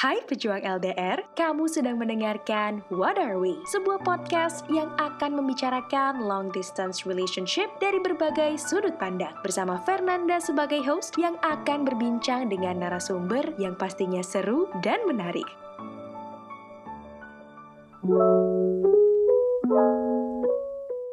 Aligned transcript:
Hai 0.00 0.16
pejuang 0.24 0.64
LDR, 0.64 1.20
kamu 1.36 1.68
sedang 1.68 2.00
mendengarkan 2.00 2.80
What 2.88 3.20
Are 3.20 3.36
We? 3.36 3.60
Sebuah 3.68 4.00
podcast 4.00 4.64
yang 4.72 4.96
akan 4.96 5.36
membicarakan 5.36 6.24
long 6.24 6.48
distance 6.56 7.04
relationship 7.04 7.68
dari 7.84 8.00
berbagai 8.00 8.56
sudut 8.56 8.96
pandang 8.96 9.36
bersama 9.44 9.76
Fernanda 9.84 10.40
sebagai 10.40 10.80
host 10.88 11.20
yang 11.20 11.36
akan 11.44 11.84
berbincang 11.84 12.48
dengan 12.48 12.80
narasumber 12.80 13.52
yang 13.60 13.76
pastinya 13.76 14.24
seru 14.24 14.72
dan 14.80 15.04
menarik. 15.04 15.44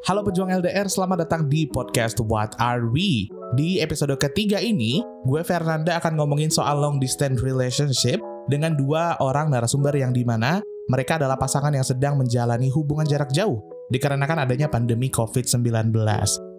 Halo 0.07 0.23
pejuang 0.23 0.63
LDR, 0.63 0.88
selamat 0.88 1.27
datang 1.27 1.51
di 1.51 1.67
podcast 1.67 2.23
What 2.23 2.55
Are 2.55 2.88
We? 2.88 3.27
Di 3.51 3.83
episode 3.83 4.15
ketiga 4.15 4.63
ini, 4.63 5.04
gue 5.27 5.43
Fernanda 5.43 5.99
akan 5.99 6.15
ngomongin 6.15 6.47
soal 6.47 6.79
long 6.79 7.04
distance 7.04 7.43
relationship 7.43 8.23
dengan 8.48 8.73
dua 8.73 9.20
orang 9.20 9.52
narasumber 9.52 9.93
yang 10.00 10.16
di 10.16 10.23
mana 10.23 10.64
mereka 10.87 11.19
adalah 11.19 11.36
pasangan 11.36 11.75
yang 11.75 11.83
sedang 11.83 12.15
menjalani 12.15 12.71
hubungan 12.71 13.04
jarak 13.04 13.29
jauh 13.36 13.60
dikarenakan 13.92 14.47
adanya 14.47 14.71
pandemi 14.71 15.11
COVID-19. 15.11 15.92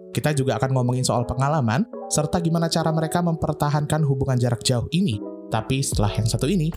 Kita 0.09 0.33
juga 0.33 0.57
akan 0.57 0.73
ngomongin 0.73 1.05
soal 1.05 1.25
pengalaman 1.25 1.85
serta 2.09 2.41
gimana 2.41 2.69
cara 2.69 2.89
mereka 2.89 3.21
mempertahankan 3.21 4.01
hubungan 4.05 4.37
jarak 4.37 4.61
jauh 4.65 4.85
ini. 4.93 5.21
Tapi 5.49 5.81
setelah 5.81 6.13
yang 6.13 6.29
satu 6.29 6.45
ini, 6.45 6.69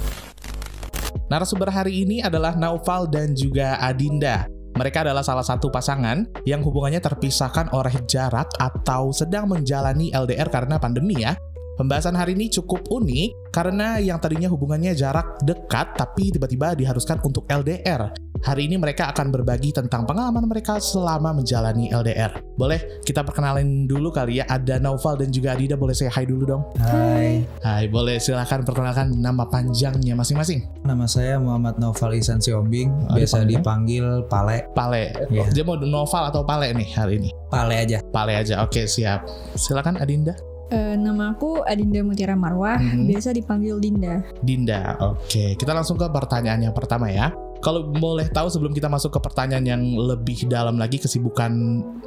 narasumber 1.29 1.69
hari 1.69 2.05
ini 2.05 2.25
adalah 2.25 2.57
Naufal 2.57 3.09
dan 3.09 3.37
juga 3.37 3.77
Adinda. 3.81 4.49
Mereka 4.73 5.05
adalah 5.05 5.21
salah 5.21 5.45
satu 5.45 5.69
pasangan 5.69 6.25
yang 6.49 6.65
hubungannya 6.65 7.05
terpisahkan 7.05 7.69
oleh 7.77 7.93
jarak 8.09 8.49
atau 8.57 9.13
sedang 9.13 9.45
menjalani 9.45 10.09
LDR 10.09 10.49
karena 10.49 10.81
pandemi 10.81 11.21
ya. 11.21 11.37
Pembahasan 11.73 12.13
hari 12.13 12.37
ini 12.37 12.53
cukup 12.53 12.85
unik 12.85 13.49
karena 13.49 13.97
yang 13.97 14.21
tadinya 14.21 14.45
hubungannya 14.45 14.93
jarak 14.93 15.41
dekat 15.41 15.97
tapi 15.97 16.29
tiba-tiba 16.29 16.77
diharuskan 16.77 17.17
untuk 17.25 17.49
LDR. 17.49 18.13
Hari 18.43 18.67
ini 18.67 18.77
mereka 18.77 19.09
akan 19.09 19.31
berbagi 19.31 19.71
tentang 19.71 20.03
pengalaman 20.05 20.45
mereka 20.45 20.77
selama 20.77 21.33
menjalani 21.33 21.89
LDR. 21.89 22.43
Boleh 22.59 23.01
kita 23.07 23.23
perkenalin 23.23 23.87
dulu 23.87 24.11
kali 24.11 24.43
ya, 24.43 24.45
ada 24.51 24.77
Naufal 24.77 25.15
dan 25.17 25.31
juga 25.31 25.55
Adida, 25.55 25.79
boleh 25.79 25.95
saya 25.95 26.11
hai 26.13 26.27
dulu 26.27 26.45
dong? 26.45 26.63
Hai, 26.77 27.47
Hai, 27.63 27.87
boleh 27.87 28.19
silahkan 28.19 28.61
perkenalkan 28.61 29.15
nama 29.15 29.47
panjangnya 29.47 30.13
masing-masing. 30.13 30.61
nama 30.83 31.07
saya 31.07 31.39
Muhammad 31.39 31.79
Noval 31.79 32.19
Ihsan 32.19 32.43
Siombing, 32.43 32.91
Oh, 33.09 33.15
biasa 33.17 33.47
dipanggil? 33.47 34.03
dipanggil 34.03 34.27
Pale. 34.29 34.57
Pale. 34.75 35.05
Iya. 35.31 35.47
Dia 35.55 35.63
mau 35.63 35.79
Noval 35.79 36.29
atau 36.29 36.43
Pale 36.43 36.75
nih 36.75 36.89
hari 36.93 37.23
ini? 37.23 37.31
Pale 37.49 37.79
aja. 37.79 38.03
Pale 38.11 38.37
aja, 38.37 38.61
oke 38.61 38.85
siap. 38.85 39.23
Silakan 39.55 39.97
Adinda. 39.97 40.35
Eh, 40.73 40.97
nama 40.97 41.37
aku 41.37 41.61
Adinda 41.69 42.01
Mutiara 42.01 42.33
Marwah, 42.33 42.81
Mhm. 42.81 43.05
biasa 43.05 43.37
dipanggil 43.37 43.77
Dinda. 43.77 44.25
Dinda. 44.41 44.97
Oke, 45.05 45.53
kita 45.53 45.77
langsung 45.77 46.01
ke 46.01 46.09
pertanyaan 46.09 46.65
yang 46.65 46.73
pertama 46.73 47.13
ya. 47.13 47.29
Kalau 47.63 47.87
boleh 47.87 48.27
tahu 48.27 48.51
sebelum 48.51 48.75
kita 48.75 48.91
masuk 48.91 49.15
ke 49.15 49.21
pertanyaan 49.23 49.63
yang 49.63 49.83
lebih 49.95 50.51
dalam 50.51 50.81
lagi 50.81 50.99
kesibukan 50.99 51.53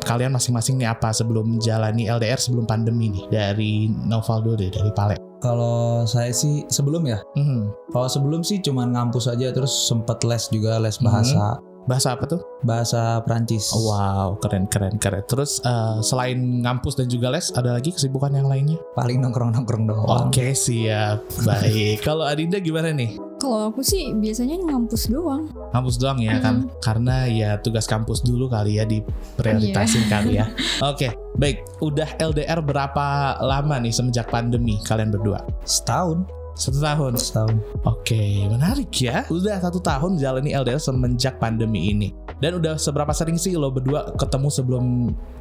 kalian 0.03 0.35
masing-masing 0.35 0.75
nih 0.75 0.91
apa 0.91 1.15
sebelum 1.15 1.47
menjalani 1.55 2.11
LDR 2.11 2.35
sebelum 2.35 2.67
pandemi 2.67 3.07
nih 3.07 3.23
dari 3.31 3.71
Noval 3.87 4.43
dulu 4.43 4.55
deh 4.59 4.67
dari 4.67 4.91
Pale. 4.91 5.15
Kalau 5.39 6.03
saya 6.03 6.33
sih 6.35 6.65
sebelum 6.67 7.07
ya, 7.07 7.21
Mhm. 7.37 7.93
kalau 7.93 8.09
sebelum 8.09 8.43
sih 8.43 8.59
cuman 8.59 8.91
ngampus 8.91 9.29
aja 9.29 9.53
terus 9.53 9.71
sempet 9.71 10.25
les 10.25 10.43
juga 10.49 10.75
les 10.75 10.97
bahasa, 10.99 11.55
Bahasa 11.85 12.17
apa 12.17 12.25
tuh? 12.25 12.55
bahasa 12.65 13.21
Prancis. 13.21 13.69
Wow, 13.71 14.41
keren 14.41 14.65
keren 14.65 14.97
keren. 14.97 15.21
Terus 15.29 15.61
eh, 15.61 16.01
selain 16.01 16.65
ngampus 16.65 16.97
dan 16.97 17.07
juga 17.07 17.29
les, 17.29 17.53
ada 17.53 17.77
lagi 17.77 17.93
kesibukan 17.93 18.33
yang 18.33 18.49
lainnya? 18.49 18.81
Paling 18.97 19.21
nongkrong-nongkrong 19.21 19.85
doang. 19.85 20.33
Oke, 20.33 20.57
siap. 20.57 21.21
Baik. 21.45 22.01
Kalau 22.01 22.25
Adinda 22.25 22.57
gimana 22.57 22.89
nih? 22.91 23.15
Kalau 23.37 23.69
aku 23.69 23.85
sih 23.85 24.09
biasanya 24.17 24.57
ngampus 24.65 25.13
doang. 25.13 25.45
Kampus 25.69 26.01
doang 26.01 26.17
ya 26.17 26.41
kan? 26.41 26.65
Karena 26.81 27.29
ya 27.29 27.61
tugas 27.61 27.85
kampus 27.85 28.25
dulu 28.25 28.49
kali 28.49 28.81
ya 28.81 28.89
diprioritasin 28.89 30.09
kali 30.09 30.41
ya. 30.41 30.49
Oke, 30.89 31.13
baik. 31.37 31.61
Udah 31.85 32.09
LDR 32.17 32.65
berapa 32.65 33.37
lama 33.45 33.77
nih 33.77 33.93
semenjak 33.93 34.33
pandemi 34.33 34.81
kalian 34.87 35.13
berdua? 35.13 35.45
Setahun, 35.67 36.25
Satu 36.55 36.79
tahun. 36.79 37.13
setahun. 37.15 37.55
Oke, 37.83 38.47
menarik 38.47 38.89
ya. 38.95 39.27
Udah 39.27 39.59
satu 39.59 39.77
tahun 39.77 40.15
jalani 40.15 40.51
LDR 40.51 40.79
semenjak 40.79 41.35
pandemi 41.35 41.91
ini. 41.91 42.09
Dan 42.35 42.59
udah 42.59 42.75
seberapa 42.75 43.11
sering 43.11 43.35
sih 43.35 43.53
lo 43.53 43.69
berdua 43.69 44.11
ketemu 44.15 44.47
sebelum 44.47 44.85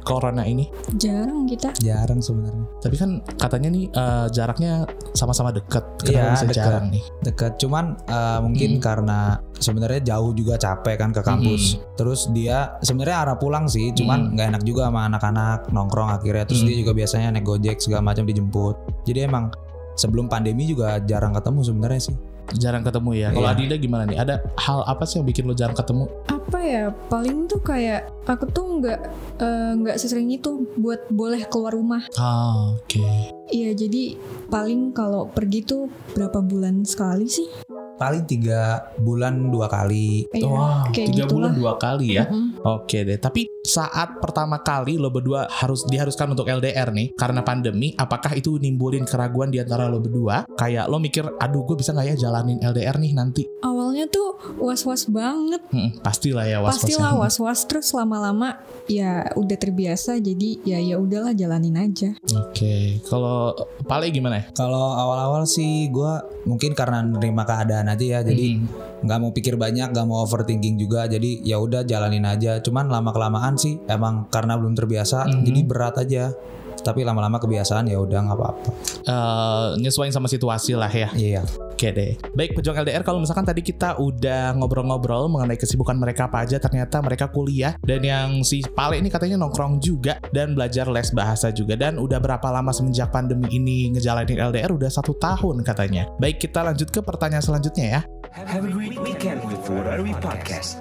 corona 0.01 0.43
ini? 0.43 0.67
Jarang 0.95 1.43
kita. 1.45 1.71
Jarang 1.77 2.19
sebenarnya. 2.19 2.63
Tapi 2.79 2.95
kan 2.95 3.09
katanya 3.35 3.69
nih 3.69 3.85
eh, 3.89 4.27
jaraknya 4.29 4.71
sama-sama. 5.11 5.51
Kenapa 5.51 6.03
Iya, 6.03 6.31
bisa 6.31 6.45
deket. 6.45 6.55
jarang 6.57 6.85
nih? 6.89 7.03
Dekat, 7.21 7.51
cuman 7.57 7.85
eh, 8.05 8.39
mungkin 8.39 8.69
Hmm. 8.77 8.83
karena 8.83 9.19
sebenarnya 9.55 10.01
jauh 10.05 10.31
juga 10.31 10.55
capek 10.55 10.95
kan 10.97 11.09
ke 11.09 11.21
kampus. 11.21 11.79
Terus 11.95 12.27
dia 12.29 12.75
sebenarnya 12.81 13.23
arah 13.23 13.37
pulang 13.37 13.65
sih, 13.65 13.91
cuman 13.91 14.35
nggak 14.35 14.47
enak 14.51 14.63
juga 14.63 14.87
sama 14.87 15.07
anak-anak 15.07 15.71
nongkrong 15.71 16.11
akhirnya. 16.11 16.43
Terus 16.43 16.61
Hmm. 16.61 16.69
dia 16.69 16.77
juga 16.83 16.91
biasanya 16.93 17.27
naik 17.31 17.45
gojek 17.45 17.77
segala 17.79 18.03
macam 18.05 18.23
dijemput. 18.23 18.75
Jadi 19.03 19.19
emang 19.21 19.47
sebelum 19.95 20.27
pandemi 20.27 20.63
juga 20.65 20.99
jarang 20.99 21.31
ketemu 21.31 21.59
sebenarnya 21.63 22.01
sih. 22.03 22.15
Jarang 22.53 22.85
ketemu 22.85 23.09
ya. 23.15 23.27
Kalau 23.31 23.41
Iya. 23.43 23.55
Adinda 23.57 23.75
gimana 23.75 24.03
nih? 24.05 24.17
Ada 24.17 24.35
hal 24.55 24.85
apa 24.85 25.01
sih 25.03 25.17
yang 25.17 25.25
bikin 25.25 25.43
lo 25.43 25.51
jarang 25.51 25.73
ketemu? 25.73 26.05
Apa 26.29 26.59
ya? 26.61 26.83
Paling 27.09 27.49
tuh 27.49 27.57
kayak 27.57 28.05
aku 28.23 28.45
tuh 28.47 28.65
nggak 28.77 28.99
eh, 29.41 29.71
nggak 29.75 29.97
sesering 29.97 30.29
itu 30.29 30.61
buat 30.75 31.09
boleh 31.09 31.41
keluar 31.47 31.73
rumah. 31.73 32.05
Ah, 32.15 32.77
oke. 32.77 33.01
Iya 33.47 33.73
jadi 33.73 34.13
paling 34.47 34.91
kalau 34.91 35.25
pergi 35.25 35.65
tuh 35.65 35.89
berapa 36.13 36.37
bulan 36.39 36.85
sekali 36.85 37.25
sih? 37.25 37.49
Paling 37.95 38.27
tiga 38.27 38.83
bulan 38.99 39.49
dua 39.49 39.65
kali. 39.65 40.29
Iya, 40.29 40.45
Wow, 40.45 40.91
kayak 40.91 41.07
tiga 41.09 41.23
gitulah. 41.25 41.49
bulan 41.49 41.53
dua 41.55 41.73
kali 41.77 42.07
ya. 42.13 42.29
Mm-mm. 42.29 42.61
Oke 42.61 43.01
deh. 43.01 43.17
Tapi 43.17 43.47
saat 43.65 44.21
pertama 44.21 44.61
kali 44.61 45.01
lo 45.01 45.09
berdua 45.09 45.49
harus 45.49 45.81
diharuskan 45.89 46.37
untuk 46.37 46.45
LDR 46.45 46.93
nih 46.93 47.17
karena 47.17 47.41
pandemi, 47.41 47.97
apakah 47.97 48.37
itu 48.37 48.61
nimbulin 48.61 49.03
keraguan 49.03 49.49
di 49.49 49.57
antara 49.57 49.89
lo 49.89 49.97
berdua? 49.97 50.45
Kayak 50.53 50.85
lo 50.87 51.01
mikir, 51.01 51.25
aduh 51.41 51.65
gue 51.65 51.75
bisa 51.81 51.91
nggak 51.91 52.13
ya 52.13 52.29
jalanin 52.29 52.61
LDR 52.61 53.01
nih 53.01 53.11
nanti? 53.17 53.43
Awalnya 53.65 54.05
tuh 54.07 54.37
was-was 54.61 55.09
banget. 55.09 55.61
Hmm, 55.73 55.97
pastilah 55.99 56.45
ya 56.45 56.61
was-was. 56.61 56.85
Pastilah 56.85 57.11
was-was 57.25 57.59
terus 57.65 57.89
lama-lama 57.91 58.61
ya 58.85 59.33
udah 59.33 59.57
terbiasa 59.57 60.21
jadi 60.21 60.61
ya 60.61 60.77
ya 60.77 61.01
udahlah 61.01 61.33
jalanin 61.33 61.75
aja. 61.81 62.13
Oke. 62.37 63.01
Kalau 63.09 63.57
Pale 63.89 64.13
gimana 64.13 64.41
ya? 64.41 64.45
Kalau 64.53 64.93
awal-awal 64.93 65.49
sih 65.49 65.89
gua 65.89 66.21
mungkin 66.45 66.77
karena 66.77 67.01
nerima 67.01 67.41
keadaan 67.43 67.89
aja 67.89 68.05
ya, 68.05 68.19
jadi 68.21 68.47
Hmm. 68.61 68.67
Nggak 69.05 69.19
mau 69.21 69.31
pikir 69.31 69.55
banyak, 69.55 69.93
nggak 69.93 70.05
mau 70.05 70.25
overthinking 70.25 70.75
juga. 70.75 71.05
Jadi 71.05 71.41
ya 71.41 71.57
udah 71.57 71.81
jalanin 71.81 72.25
aja. 72.25 72.59
Cuman 72.59 72.89
lama 72.89 73.09
kelamaan 73.09 73.55
sih 73.55 73.77
emang 73.85 74.27
karena 74.27 74.57
belum 74.57 74.73
terbiasa, 74.73 75.29
Mhm. 75.29 75.41
jadi 75.45 75.59
berat 75.63 75.95
aja. 75.97 76.33
Tapi 76.75 77.01
lama-lama 77.01 77.41
kebiasaan 77.41 77.89
ya 77.89 77.97
udah 77.97 78.19
nggak 78.21 78.37
apa-apa. 78.37 78.69
Eh, 79.05 79.67
nyesuaiin 79.81 80.13
sama 80.13 80.29
situasi 80.29 80.77
lah 80.77 80.89
ya. 80.89 81.09
Iya. 81.13 81.41
Oke 81.75 81.91
deh. 81.91 82.15
Baik 82.31 82.55
pejuang 82.55 82.87
LDR 82.87 83.03
kalau 83.03 83.19
misalkan 83.19 83.43
tadi 83.43 83.59
kita 83.59 83.99
udah 83.99 84.55
ngobrol-ngobrol 84.55 85.27
mengenai 85.27 85.59
kesibukan 85.59 85.91
mereka 85.93 86.31
apa 86.31 86.47
aja 86.47 86.55
ternyata 86.55 87.03
mereka 87.03 87.27
kuliah 87.27 87.75
dan 87.83 87.99
yang 87.99 88.29
si 88.47 88.63
Pale 88.63 88.95
ini 88.95 89.11
katanya 89.11 89.35
nongkrong 89.35 89.83
juga 89.83 90.15
dan 90.31 90.55
belajar 90.55 90.87
les 90.87 91.11
bahasa 91.11 91.51
juga 91.51 91.75
dan 91.75 91.99
udah 91.99 92.15
berapa 92.15 92.47
lama 92.47 92.71
semenjak 92.71 93.11
pandemi 93.11 93.51
ini 93.51 93.91
ngejalanin 93.91 94.39
LDR 94.39 94.71
udah 94.71 94.87
satu 94.87 95.19
tahun 95.19 95.67
katanya. 95.67 96.07
Baik 96.15 96.47
kita 96.47 96.63
lanjut 96.63 96.87
ke 96.87 97.03
pertanyaan 97.03 97.43
selanjutnya 97.43 97.85
ya. 97.91 98.01
Have 98.35 98.65
a 98.65 98.69
great 98.69 98.99
weekend 98.99 99.45
with 99.45 99.69
What 99.69 99.87
Are 99.87 100.03
We 100.03 100.11
Podcast. 100.11 100.75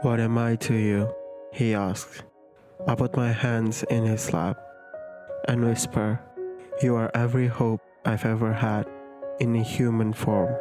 What 0.00 0.18
am 0.18 0.38
I 0.38 0.56
to 0.56 0.74
you? 0.74 1.14
He 1.52 1.74
asked. 1.74 2.22
I 2.86 2.94
put 2.94 3.14
my 3.14 3.30
hands 3.30 3.82
in 3.90 4.04
his 4.04 4.32
lap 4.32 4.58
and 5.48 5.66
whisper, 5.66 6.18
You 6.82 6.96
are 6.96 7.10
every 7.14 7.46
hope 7.46 7.82
I've 8.06 8.24
ever 8.24 8.54
had 8.54 8.86
in 9.38 9.54
a 9.54 9.62
human 9.62 10.14
form. 10.14 10.54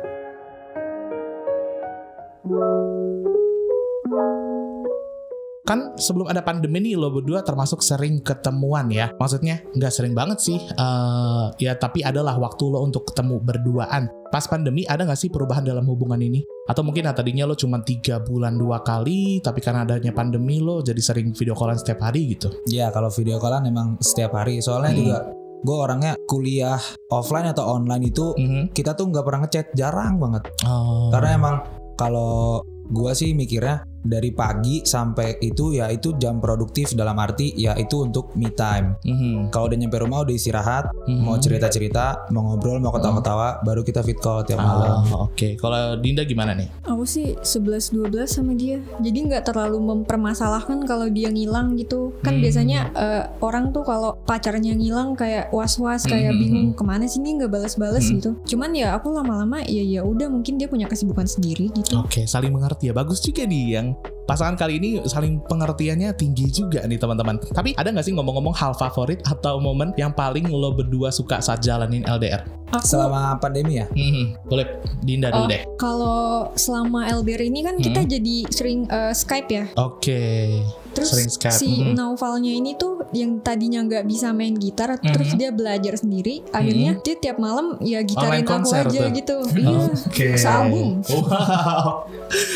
Kan 5.72 5.96
sebelum 5.96 6.28
ada 6.28 6.44
pandemi 6.44 6.84
nih 6.84 7.00
lo 7.00 7.16
berdua 7.16 7.48
termasuk 7.48 7.80
sering 7.80 8.20
ketemuan 8.20 8.92
ya. 8.92 9.08
Maksudnya 9.16 9.64
nggak 9.72 9.88
sering 9.88 10.12
banget 10.12 10.44
sih. 10.44 10.60
eh 10.60 11.46
ya 11.64 11.80
tapi 11.80 12.04
adalah 12.04 12.36
waktu 12.36 12.68
lo 12.68 12.84
untuk 12.84 13.08
ketemu 13.08 13.40
berduaan. 13.40 14.12
Pas 14.28 14.44
pandemi 14.52 14.84
ada 14.84 15.08
nggak 15.08 15.16
sih 15.16 15.32
perubahan 15.32 15.64
dalam 15.64 15.88
hubungan 15.88 16.20
ini? 16.20 16.44
Atau 16.68 16.84
mungkin 16.84 17.08
ah, 17.08 17.16
tadinya 17.16 17.48
lo 17.48 17.56
cuma 17.56 17.80
tiga 17.80 18.20
bulan 18.20 18.60
dua 18.60 18.84
kali, 18.84 19.40
tapi 19.40 19.64
karena 19.64 19.88
adanya 19.88 20.12
pandemi 20.12 20.60
lo 20.60 20.84
jadi 20.84 21.00
sering 21.00 21.32
video 21.32 21.56
callan 21.56 21.80
setiap 21.80 22.04
hari 22.04 22.36
gitu. 22.36 22.52
Iya 22.68 22.92
kalau 22.92 23.08
video 23.08 23.40
callan 23.40 23.64
emang 23.64 23.96
setiap 24.04 24.36
hari. 24.36 24.60
Soalnya 24.60 24.92
Hmm. 24.92 25.00
juga 25.00 25.18
gue 25.62 25.78
orangnya 25.78 26.14
kuliah 26.28 26.82
offline 27.08 27.48
atau 27.48 27.80
online 27.80 28.10
itu 28.10 28.34
Mhm. 28.36 28.76
kita 28.76 28.92
tuh 28.92 29.08
nggak 29.08 29.24
pernah 29.24 29.40
ngechat, 29.48 29.72
jarang 29.72 30.20
banget. 30.20 30.52
Oh. 30.68 31.08
Karena 31.14 31.30
emang 31.38 31.56
kalau 31.96 32.60
gua 32.90 33.14
sih 33.14 33.32
mikirnya 33.32 33.86
dari 34.02 34.30
pagi 34.30 34.82
sampai 34.82 35.38
itu 35.40 35.72
ya 35.72 35.88
itu 35.88 36.14
jam 36.16 36.38
produktif 36.38 36.92
dalam 36.92 37.16
arti 37.16 37.54
ya 37.54 37.74
itu 37.74 38.02
untuk 38.02 38.34
me 38.34 38.50
time. 38.50 38.98
Mhm. 39.02 39.50
Kalau 39.50 39.66
udah 39.66 39.78
nyampe 39.78 39.98
rumah 39.98 40.22
udah 40.22 40.32
istirahat, 40.32 40.90
Mhm. 41.06 41.22
mau 41.22 41.38
cerita-cerita, 41.38 42.28
mau 42.30 42.44
ngobrol, 42.48 42.78
mau 42.78 42.90
ketawa-ketawa, 42.90 43.62
baru 43.62 43.82
kita 43.82 44.02
fit 44.02 44.18
call 44.18 44.42
tiap 44.42 44.60
malam. 44.60 45.06
Oh, 45.08 45.30
Oke, 45.30 45.54
kalau 45.56 45.96
Dinda 45.96 46.24
gimana 46.24 46.52
nih? 46.52 46.68
Aku 46.84 47.06
sih 47.06 47.38
11-12 47.38 48.02
sama 48.32 48.52
dia 48.52 48.82
Jadi 48.98 49.18
nggak 49.24 49.46
terlalu 49.46 49.78
mempermasalahkan 49.80 50.84
kalau 50.84 51.08
dia 51.08 51.30
ngilang 51.30 51.74
gitu 51.76 52.12
Kan 52.20 52.38
Hmm. 52.38 52.44
biasanya 52.44 52.80
eh, 52.94 53.24
orang 53.40 53.70
tuh 53.70 53.82
kalau 53.82 54.18
pacarnya 54.22 54.74
ngilang 54.74 55.14
kayak 55.14 55.50
was-was 55.52 56.04
Kayak 56.04 56.34
Hmm. 56.34 56.42
bingung 56.42 56.68
ke 56.74 56.84
mana 56.84 57.06
sih 57.06 57.20
ini 57.20 57.38
nggak 57.38 57.50
balas-balas 57.50 58.04
Hmm. 58.04 58.18
gitu 58.18 58.30
Cuman 58.48 58.74
ya 58.74 58.94
aku 58.94 59.10
lama-lama 59.10 59.62
ya 59.62 59.82
ya 59.82 60.02
udah 60.02 60.28
mungkin 60.28 60.58
dia 60.58 60.66
punya 60.66 60.86
kesibukan 60.86 61.24
sendiri 61.24 61.70
gitu 61.72 62.02
Oke, 62.02 62.26
saling 62.26 62.52
mengerti 62.52 62.90
ya. 62.90 62.94
Bagus 62.94 63.22
juga 63.22 63.46
nih 63.46 63.64
yang 63.72 63.88
Bye. 63.94 64.21
Pasangan 64.24 64.56
kali 64.56 64.78
ini 64.78 64.90
saling 65.04 65.42
pengertiannya 65.42 66.14
tinggi 66.14 66.48
juga 66.48 66.82
nih 66.82 66.96
teman-teman. 66.96 67.40
Tapi 67.44 67.74
ada 67.74 67.90
nggak 67.90 68.04
sih 68.04 68.14
ngomong-ngomong 68.14 68.54
hal 68.54 68.74
favorit 68.74 69.20
atau 69.24 69.58
momen 69.58 69.92
yang 69.96 70.12
paling 70.12 70.48
lo 70.48 70.72
berdua 70.72 71.10
suka 71.10 71.40
saat 71.40 71.60
jalanin 71.60 72.04
LDR? 72.04 72.46
Aku 72.72 72.88
Selama 72.88 73.36
pandemi 73.36 73.78
ya? 73.78 73.88
Mhm. 73.88 74.48
Boleh 74.48 74.64
Dinda 75.02 75.28
dulu 75.30 75.44
Oh. 75.44 75.50
deh. 75.50 75.62
kalau 75.76 76.22
selama 76.54 77.10
LDR 77.12 77.42
ini 77.44 77.60
kan 77.62 77.76
kita 77.76 78.06
jadi 78.06 78.48
sering 78.48 78.86
eh, 78.86 79.12
Skype 79.12 79.50
ya 79.50 79.66
Oke. 79.76 80.62
Terus 80.92 81.08
Sering 81.10 81.30
Skype. 81.30 81.56
si 81.56 81.68
Mhm. 81.82 81.96
Naufalnya 81.96 82.52
ini 82.52 82.76
tuh 82.76 83.00
yang 83.12 83.40
tadinya 83.40 83.80
nggak 83.82 84.04
bisa 84.04 84.30
main 84.30 84.52
gitar, 84.54 85.00
terus 85.00 85.32
Mhm. 85.32 85.38
dia 85.38 85.50
belajar 85.50 85.94
sendiri. 85.96 86.44
Akhirnya 86.50 87.00
dia 87.00 87.16
tiap 87.18 87.40
malam 87.40 87.80
ya 87.80 88.00
Online 88.00 88.06
gitarin 88.06 88.42
aku 88.42 88.52
konser 88.54 88.84
aja 88.86 89.00
tuh. 89.00 89.10
gitu. 89.14 89.38
Iya. 89.62 89.80
Oke. 90.06 90.28
Sealbum. 90.38 90.90
Wow. 91.02 92.08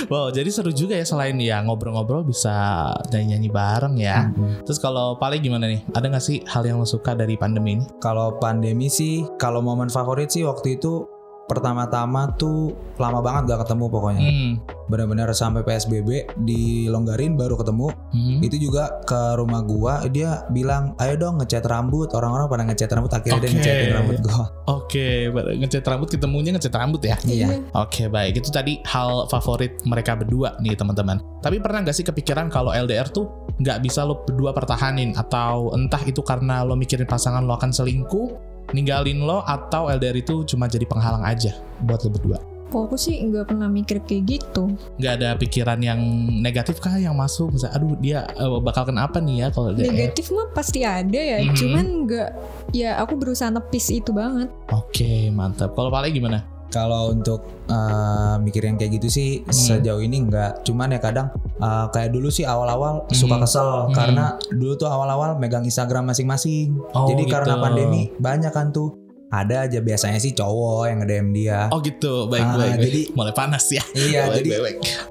wow, 0.08 0.28
jadi 0.30 0.50
seru 0.50 0.70
juga 0.70 0.94
ya 0.94 1.04
selain 1.04 1.36
ya 1.38 1.64
ngobrol-ngobrol 1.66 2.24
bisa 2.24 2.88
nyanyi-nyanyi 3.10 3.50
bareng 3.50 3.96
ya. 3.98 4.30
Mhm. 4.30 4.66
Terus 4.66 4.78
kalau 4.78 5.18
paling 5.18 5.42
gimana 5.42 5.66
nih? 5.66 5.82
Ada 5.94 6.06
nggak 6.08 6.26
sih 6.26 6.38
hal 6.46 6.64
yang 6.66 6.78
lo 6.78 6.88
suka 6.88 7.18
dari 7.18 7.36
pandemi 7.36 7.82
ini? 7.82 7.86
Kalau 8.00 8.38
pandemi 8.38 8.88
sih, 8.88 9.26
kalau 9.42 9.60
momen 9.60 9.90
favorit 9.90 10.30
sih 10.30 10.46
waktu 10.46 10.78
itu 10.78 11.15
pertama-tama 11.46 12.34
tuh 12.36 12.74
lama 12.98 13.22
banget 13.22 13.54
gak 13.54 13.68
ketemu 13.68 13.86
pokoknya. 13.92 14.22
Hmm. 14.22 14.52
Benar-benar 14.90 15.30
sampai 15.34 15.62
PSBB 15.66 16.38
dilonggarin 16.46 17.38
baru 17.38 17.58
ketemu. 17.58 17.88
Hmm. 18.14 18.40
Itu 18.42 18.58
juga 18.58 19.02
ke 19.06 19.38
rumah 19.38 19.62
gua 19.66 20.06
dia 20.10 20.46
bilang, 20.50 20.98
"Ayo 20.98 21.18
dong 21.18 21.42
ngecat 21.42 21.66
rambut." 21.66 22.14
Orang-orang 22.14 22.50
pada 22.50 22.64
ngecat 22.66 22.90
rambut 22.94 23.12
akhirnya 23.14 23.42
dia 23.42 23.50
Oke. 23.50 23.58
ngecatin 23.58 23.90
rambut 23.94 24.18
gua. 24.26 24.44
Oke, 24.66 25.08
ber- 25.30 25.54
ngecat 25.58 25.86
rambut 25.86 26.10
ketemunya 26.10 26.52
ngecat 26.58 26.74
rambut 26.74 27.02
ya. 27.06 27.18
Iya. 27.26 27.48
Oke 27.74 28.10
baik 28.10 28.42
itu 28.42 28.50
tadi 28.50 28.82
hal 28.86 29.30
favorit 29.30 29.82
mereka 29.86 30.18
berdua 30.18 30.58
nih 30.62 30.74
teman-teman. 30.78 31.22
Tapi 31.42 31.62
pernah 31.62 31.86
nggak 31.86 31.96
sih 31.96 32.06
kepikiran 32.06 32.50
kalau 32.50 32.74
LDR 32.74 33.06
tuh 33.10 33.46
nggak 33.62 33.80
bisa 33.86 34.04
lo 34.04 34.26
berdua 34.26 34.52
pertahanin 34.52 35.16
atau 35.16 35.72
entah 35.78 36.02
itu 36.04 36.20
karena 36.26 36.66
lo 36.66 36.76
mikirin 36.76 37.08
pasangan 37.08 37.46
lo 37.46 37.56
akan 37.56 37.72
selingkuh, 37.72 38.55
ninggalin 38.72 39.22
lo 39.22 39.44
atau 39.44 39.88
LDR 39.88 40.16
itu 40.16 40.42
cuma 40.46 40.66
jadi 40.66 40.86
penghalang 40.86 41.22
aja 41.22 41.54
buat 41.84 42.02
lo 42.02 42.10
berdua. 42.10 42.40
Kalau 42.66 42.90
aku 42.90 42.98
sih 42.98 43.22
nggak 43.22 43.54
pernah 43.54 43.70
mikir 43.70 44.02
kayak 44.04 44.24
gitu. 44.26 44.74
Nggak 44.98 45.14
ada 45.22 45.30
pikiran 45.38 45.80
yang 45.80 46.02
negatif 46.42 46.82
kah 46.82 46.98
yang 46.98 47.14
masuk? 47.14 47.54
Misalnya, 47.54 47.78
aduh 47.78 47.94
dia 47.96 48.20
eh, 48.26 48.52
bakal 48.60 48.90
kenapa 48.90 49.22
nih 49.22 49.46
ya 49.46 49.48
kalau 49.54 49.70
LDR? 49.70 49.94
Negatif 49.94 50.34
mah 50.34 50.50
pasti 50.52 50.82
ada 50.82 51.16
ya, 51.16 51.46
Mhm. 51.46 51.56
cuman 51.56 51.86
nggak. 52.04 52.30
Ya 52.74 52.98
aku 52.98 53.16
berusaha 53.16 53.54
nepis 53.54 53.94
itu 53.94 54.10
banget. 54.12 54.50
Oke 54.74 55.30
mantap. 55.30 55.78
Kalau 55.78 55.94
paling 55.94 56.12
gimana? 56.12 56.42
Kalau 56.68 57.10
untuk 57.10 57.40
uh, 57.66 58.36
mikir 58.38 58.64
yang 58.64 58.76
kayak 58.76 58.96
gitu 58.96 59.08
sih 59.08 59.30
Hmm. 59.40 59.52
sejauh 59.52 60.00
ini 60.00 60.22
enggak. 60.22 60.62
Cuman 60.62 60.90
ya 60.90 61.00
kadang 61.00 61.30
uh, 61.58 61.88
kayak 61.88 62.10
dulu 62.10 62.28
sih 62.28 62.44
awal-awal 62.44 63.08
suka 63.10 63.36
Hmm. 63.36 63.44
kesel 63.44 63.70
Hmm. 63.86 63.94
karena 63.94 64.26
dulu 64.50 64.74
tuh 64.76 64.86
awal-awal 64.86 65.36
megang 65.36 65.64
Instagram 65.64 66.08
masing-masing. 66.08 66.76
Oh, 66.92 67.06
Jadi 67.06 67.24
karena 67.26 67.56
gitu. 67.56 67.64
pandemi 67.64 68.02
banyak 68.14 68.50
kan 68.50 68.70
tuh 68.70 68.92
ada 69.28 69.66
aja 69.66 69.80
biasanya 69.80 70.16
sih 70.16 70.32
cowok 70.32 70.86
yang 70.86 70.98
nge-DM 71.02 71.28
dia. 71.32 71.60
Oh 71.68 71.80
gitu, 71.80 72.30
baik 72.30 72.46
Ah, 72.46 72.56
baik. 72.56 72.76
jadi- 72.80 73.08
mulai 73.12 73.34
panas 73.34 73.66
ya. 73.68 73.84
Iya, 73.92 74.30
Baik, 74.30 74.46
jadi 74.46 74.50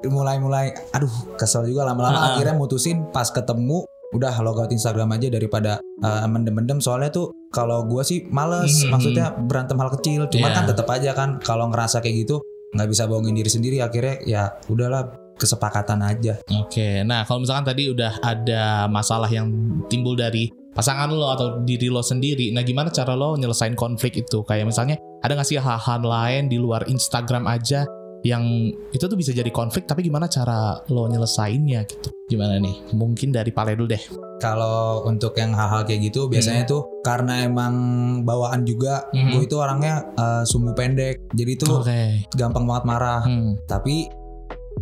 mulai-mulai 0.07 0.67
aduh 0.91 1.11
kesel 1.35 1.67
juga 1.67 1.85
lama-lama 1.85 2.15
Ah, 2.15 2.23
ah. 2.23 2.31
akhirnya 2.33 2.55
mutusin 2.55 3.09
pas 3.11 3.29
ketemu 3.29 3.85
udah 4.15 4.33
logout 4.41 4.71
Instagram 4.71 5.11
aja 5.13 5.27
daripada 5.29 5.77
uh, 6.01 6.25
mendem-mendem 6.25 6.79
soalnya 6.79 7.11
tuh 7.11 7.35
kalau 7.51 7.83
gua 7.85 8.01
sih 8.01 8.23
males 8.27 8.71
Mhm. 8.81 8.91
maksudnya 8.91 9.27
berantem 9.35 9.75
hal 9.77 9.91
kecil 9.93 10.31
cuman 10.31 10.49
Iya. 10.49 10.57
kan 10.57 10.65
tetap 10.65 10.87
aja 10.89 11.11
kan 11.13 11.29
kalau 11.39 11.67
ngerasa 11.69 11.99
kayak 11.99 12.25
gitu 12.25 12.39
nggak 12.73 12.89
bisa 12.89 13.05
bohongin 13.05 13.35
diri 13.35 13.47
sendiri 13.47 13.77
akhirnya 13.79 14.23
ya 14.25 14.43
udahlah 14.67 15.07
kesepakatan 15.35 15.99
aja 16.01 16.39
Oke, 16.57 17.03
nah 17.03 17.23
kalau 17.23 17.43
misalkan 17.43 17.67
tadi 17.67 17.91
udah 17.91 18.23
ada 18.23 18.87
masalah 18.87 19.27
yang 19.27 19.51
timbul 19.87 20.15
dari 20.15 20.47
pasangan 20.71 21.07
lo 21.07 21.27
atau 21.29 21.59
diri 21.61 21.87
lo 21.87 22.03
sendiri, 22.03 22.51
nah 22.51 22.63
gimana 22.63 22.91
cara 22.91 23.15
lo 23.15 23.35
nyelesain 23.35 23.75
konflik 23.75 24.15
itu? 24.17 24.43
Kayak 24.43 24.71
misalnya 24.71 24.95
ada 25.23 25.35
nggak 25.35 25.47
sih 25.47 25.59
hal-hal 25.59 26.03
lain 26.03 26.47
di 26.47 26.59
luar 26.59 26.87
Instagram 26.87 27.47
aja 27.47 27.83
yang 28.25 28.43
itu 28.91 29.05
tuh 29.05 29.15
bisa 29.15 29.31
jadi 29.31 29.49
konflik, 29.49 29.85
tapi 29.85 30.01
gimana 30.03 30.27
cara 30.27 30.81
lo 30.89 31.05
nyelesainnya 31.07 31.85
gitu? 31.85 32.09
Gimana 32.25 32.57
nih? 32.57 32.91
Mungkin 32.91 33.31
dari 33.31 33.53
Pale 33.53 33.77
dulu 33.77 33.89
deh. 33.89 34.05
kalau 34.35 35.01
untuk 35.07 35.33
yang 35.37 35.55
hal-hal 35.55 35.85
kayak 35.85 36.11
gitu 36.11 36.27
biasanya 36.27 36.67
tuh 36.67 37.01
karena 37.01 37.45
emang 37.45 37.73
bawaan 38.23 38.67
juga 38.67 39.09
Mhm. 39.09 39.31
gue 39.31 39.43
itu 39.43 39.57
orangnya 39.57 40.05
uh, 40.15 40.43
sumbu 40.43 40.75
pendek 40.75 41.33
jadi 41.33 41.53
tuh 41.57 41.81
Oke. 41.81 42.29
gampang 42.35 42.67
banget 42.67 42.85
marah 42.85 43.23
Hmm. 43.25 43.57
tapi 43.65 44.05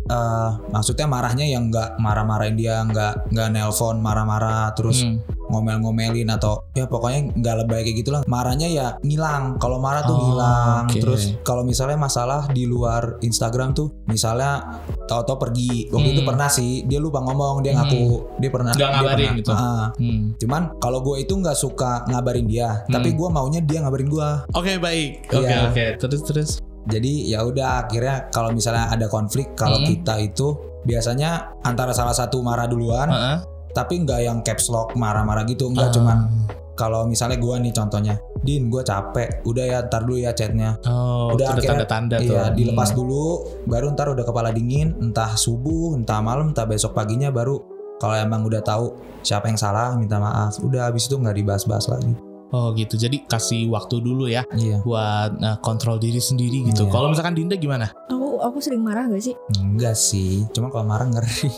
eh 0.03 0.49
maksudnya 0.69 1.05
marahnya 1.05 1.45
yang 1.45 1.67
nggak 1.67 1.95
marah-marahin 1.95 2.53
dia 2.53 2.83
nggak 2.83 3.31
nggak 3.31 3.47
nelpon 3.49 3.97
marah-marah 3.97 4.73
terus 4.73 5.01
Hmm. 5.01 5.23
ngomel-ngomelin 5.43 6.27
atau 6.27 6.65
ya 6.71 6.83
pokoknya 6.85 7.29
nggak 7.31 7.55
lebay 7.61 7.81
kayak 7.83 7.97
gitulah 7.99 8.21
marahnya 8.25 8.65
ya 8.65 8.87
ngilang 8.99 9.55
kalau 9.57 9.77
marah 9.77 10.01
tuh 10.01 10.11
Oh, 10.11 10.21
ngilang 10.25 10.85
oke. 10.87 10.97
terus 10.97 11.37
kalau 11.41 11.61
misalnya 11.61 11.95
masalah 11.95 12.49
di 12.49 12.65
luar 12.65 13.21
Instagram 13.21 13.71
tuh 13.71 13.91
misalnya 14.03 14.81
tahu-tahu 15.03 15.37
pergi 15.39 15.87
waktu 15.87 16.09
itu 16.11 16.21
Hmm. 16.21 16.29
pernah 16.33 16.49
sih 16.49 16.83
dia 16.83 16.97
lupa 16.97 17.21
ngomong 17.21 17.61
dia 17.61 17.71
ngaku 17.73 18.03
dia 18.39 18.49
pernah 18.49 18.73
dia 18.73 18.87
ngabarin 18.89 19.27
pernah. 19.29 19.39
gitu. 19.39 19.51
Ah, 19.51 19.85
Hmm. 19.93 20.33
cuman 20.35 20.61
kalau 20.79 20.99
gue 21.01 21.15
itu 21.21 21.33
nggak 21.33 21.55
suka 21.55 22.03
ngabarin 22.07 22.45
dia 22.45 22.81
tapi 22.87 23.13
Hmm. 23.13 23.17
gue 23.19 23.27
maunya 23.29 23.59
dia 23.61 23.79
ngabarin 23.79 24.09
gue 24.09 24.29
Oke 24.53 24.75
baik. 24.77 25.29
Oke 25.29 25.45
Iya. 25.45 25.69
oke. 25.69 25.85
Terus 25.97 26.21
terus. 26.23 26.51
Jadi 26.85 27.11
ya 27.29 27.39
udah 27.41 27.81
akhirnya 27.81 28.27
kalau 28.27 28.51
misalnya 28.51 28.87
ada 28.87 29.07
konflik 29.07 29.53
kalau 29.53 29.77
Hmm. 29.77 29.87
kita 29.87 30.19
itu 30.19 30.47
biasanya 30.83 31.29
antara 31.61 31.91
salah 31.91 32.11
satu 32.11 32.39
marah 32.39 32.65
duluan 32.65 33.07
Heeh. 33.07 33.37
tapi 33.71 33.99
nggak 33.99 34.19
yang 34.21 34.39
caps 34.41 34.67
lock 34.67 34.91
marah-marah 34.93 35.43
gitu 35.43 35.67
nggak 35.67 35.89
cuman 35.91 36.27
kalau 36.73 37.05
misalnya 37.05 37.37
gua 37.37 37.57
nih 37.57 37.71
contohnya 37.71 38.15
Din 38.35 38.67
gue 38.67 38.83
capek 38.83 39.39
udah 39.43 39.63
ya 39.63 39.77
ntar 39.83 40.03
dulu 40.03 40.19
ya 40.19 40.31
chatnya 40.31 40.75
Oh, 40.83 41.31
Udah 41.31 41.31
udah 41.31 41.47
akhirnya- 41.55 41.87
tanda-tanda 41.87 42.17
tuh. 42.19 42.27
iya 42.27 42.43
dilepas 42.49 42.91
Hmm. 42.91 42.97
dulu 42.99 43.23
baru 43.63 43.85
ntar 43.89 44.07
udah 44.09 44.25
kepala 44.25 44.51
dingin 44.51 44.91
entah 44.99 45.31
subuh 45.33 45.95
entah 45.95 46.19
malam 46.19 46.51
entah 46.51 46.65
besok 46.65 46.91
paginya 46.91 47.31
baru 47.31 47.63
kalau 47.95 48.11
emang 48.13 48.43
udah 48.43 48.59
tahu 48.59 48.91
siapa 49.21 49.47
yang 49.47 49.55
salah 49.55 49.95
minta 49.95 50.19
maaf 50.19 50.59
udah 50.59 50.91
habis 50.91 51.07
itu 51.07 51.15
nggak 51.15 51.31
dibahas-bahas 51.33 51.87
lagi 51.87 52.11
Oh 52.53 52.69
gitu. 52.71 52.95
Jadi 52.95 53.25
kasih 53.25 53.65
waktu 53.67 53.97
dulu 53.97 54.29
ya 54.29 54.45
iya 54.53 54.77
buat 54.79 55.35
eh, 55.35 55.57
kontrol 55.59 55.97
diri 55.97 56.21
sendiri 56.21 56.69
gitu. 56.69 56.85
Iya. 56.85 56.91
Kalau 56.91 57.09
misalkan 57.09 57.33
Dinda 57.33 57.57
gimana? 57.57 57.89
Aku 58.07 58.37
aku 58.39 58.61
sering 58.61 58.79
marah 58.79 59.09
gak 59.09 59.19
sih? 59.19 59.33
enggak 59.57 59.97
sih 59.97 60.45
cuma 60.51 60.69
kalau 60.69 60.85
marah 60.85 61.09
ngeri 61.09 61.49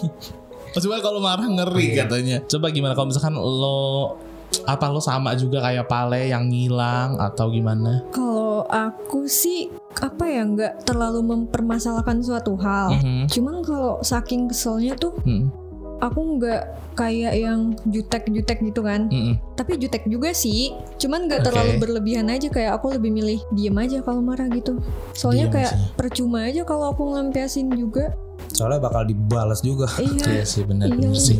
Maksudnya 0.71 0.99
kalau 0.99 1.19
marah 1.19 1.43
ngeri 1.45 1.91
Iya. 1.91 2.03
katanya. 2.03 2.37
Coba 2.45 2.67
gimana 2.67 2.91
kalau 2.91 3.07
misalkan 3.07 3.35
lo 3.35 4.15
apa 4.63 4.87
lo 4.87 4.99
sama 4.99 5.35
juga 5.35 5.59
kayak 5.59 5.83
Pale 5.85 6.31
yang 6.31 6.47
ngilang 6.47 7.15
atau 7.17 7.47
gimana? 7.47 8.07
Kalau 8.09 8.63
aku 8.63 9.23
sih 9.25 9.67
apa 9.95 10.23
ya 10.25 10.43
nggak 10.43 10.83
terlalu 10.83 11.23
mempermasalahkan 11.25 12.19
suatu 12.19 12.55
hal. 12.55 12.95
Mhm. 12.95 13.27
Cuman 13.27 13.59
kalau 13.63 13.99
saking 13.99 14.47
keselnya 14.47 14.95
tuh 14.95 15.11
Mhm. 15.21 15.64
Aku 15.97 16.19
nggak 16.35 16.61
kayak 16.93 17.33
yang 17.35 17.59
jutek-jutek 17.85 18.59
gitu 18.61 18.81
kan. 18.81 19.07
Mhm. 19.07 19.35
Tapi 19.53 19.75
jutek 19.75 20.03
juga 20.05 20.31
sih. 20.31 20.71
Cuman 20.95 21.27
nggak 21.27 21.41
Oke. 21.41 21.47
terlalu 21.47 21.71
berlebihan 21.77 22.27
aja 22.27 22.47
kayak 22.47 22.75
aku 22.75 22.91
lebih 22.91 23.11
milih 23.11 23.39
diem 23.51 23.75
aja 23.75 23.99
kalau 23.99 24.19
marah 24.19 24.47
gitu. 24.47 24.79
Soalnya 25.11 25.47
Diem 25.47 25.55
kayak 25.55 25.73
aja. 25.73 25.91
percuma 25.93 26.39
aja 26.43 26.61
kalau 26.61 26.89
aku 26.89 27.03
ngelampiasin 27.05 27.71
juga. 27.71 28.15
soalnya 28.51 28.83
bakal 28.83 29.03
dibalas 29.03 29.59
juga 29.59 29.87
Iya. 29.95 30.27
Iya 30.39 30.45
sih 30.45 30.63
benar 30.63 30.87
Iya. 30.87 31.11
sih. 31.13 31.39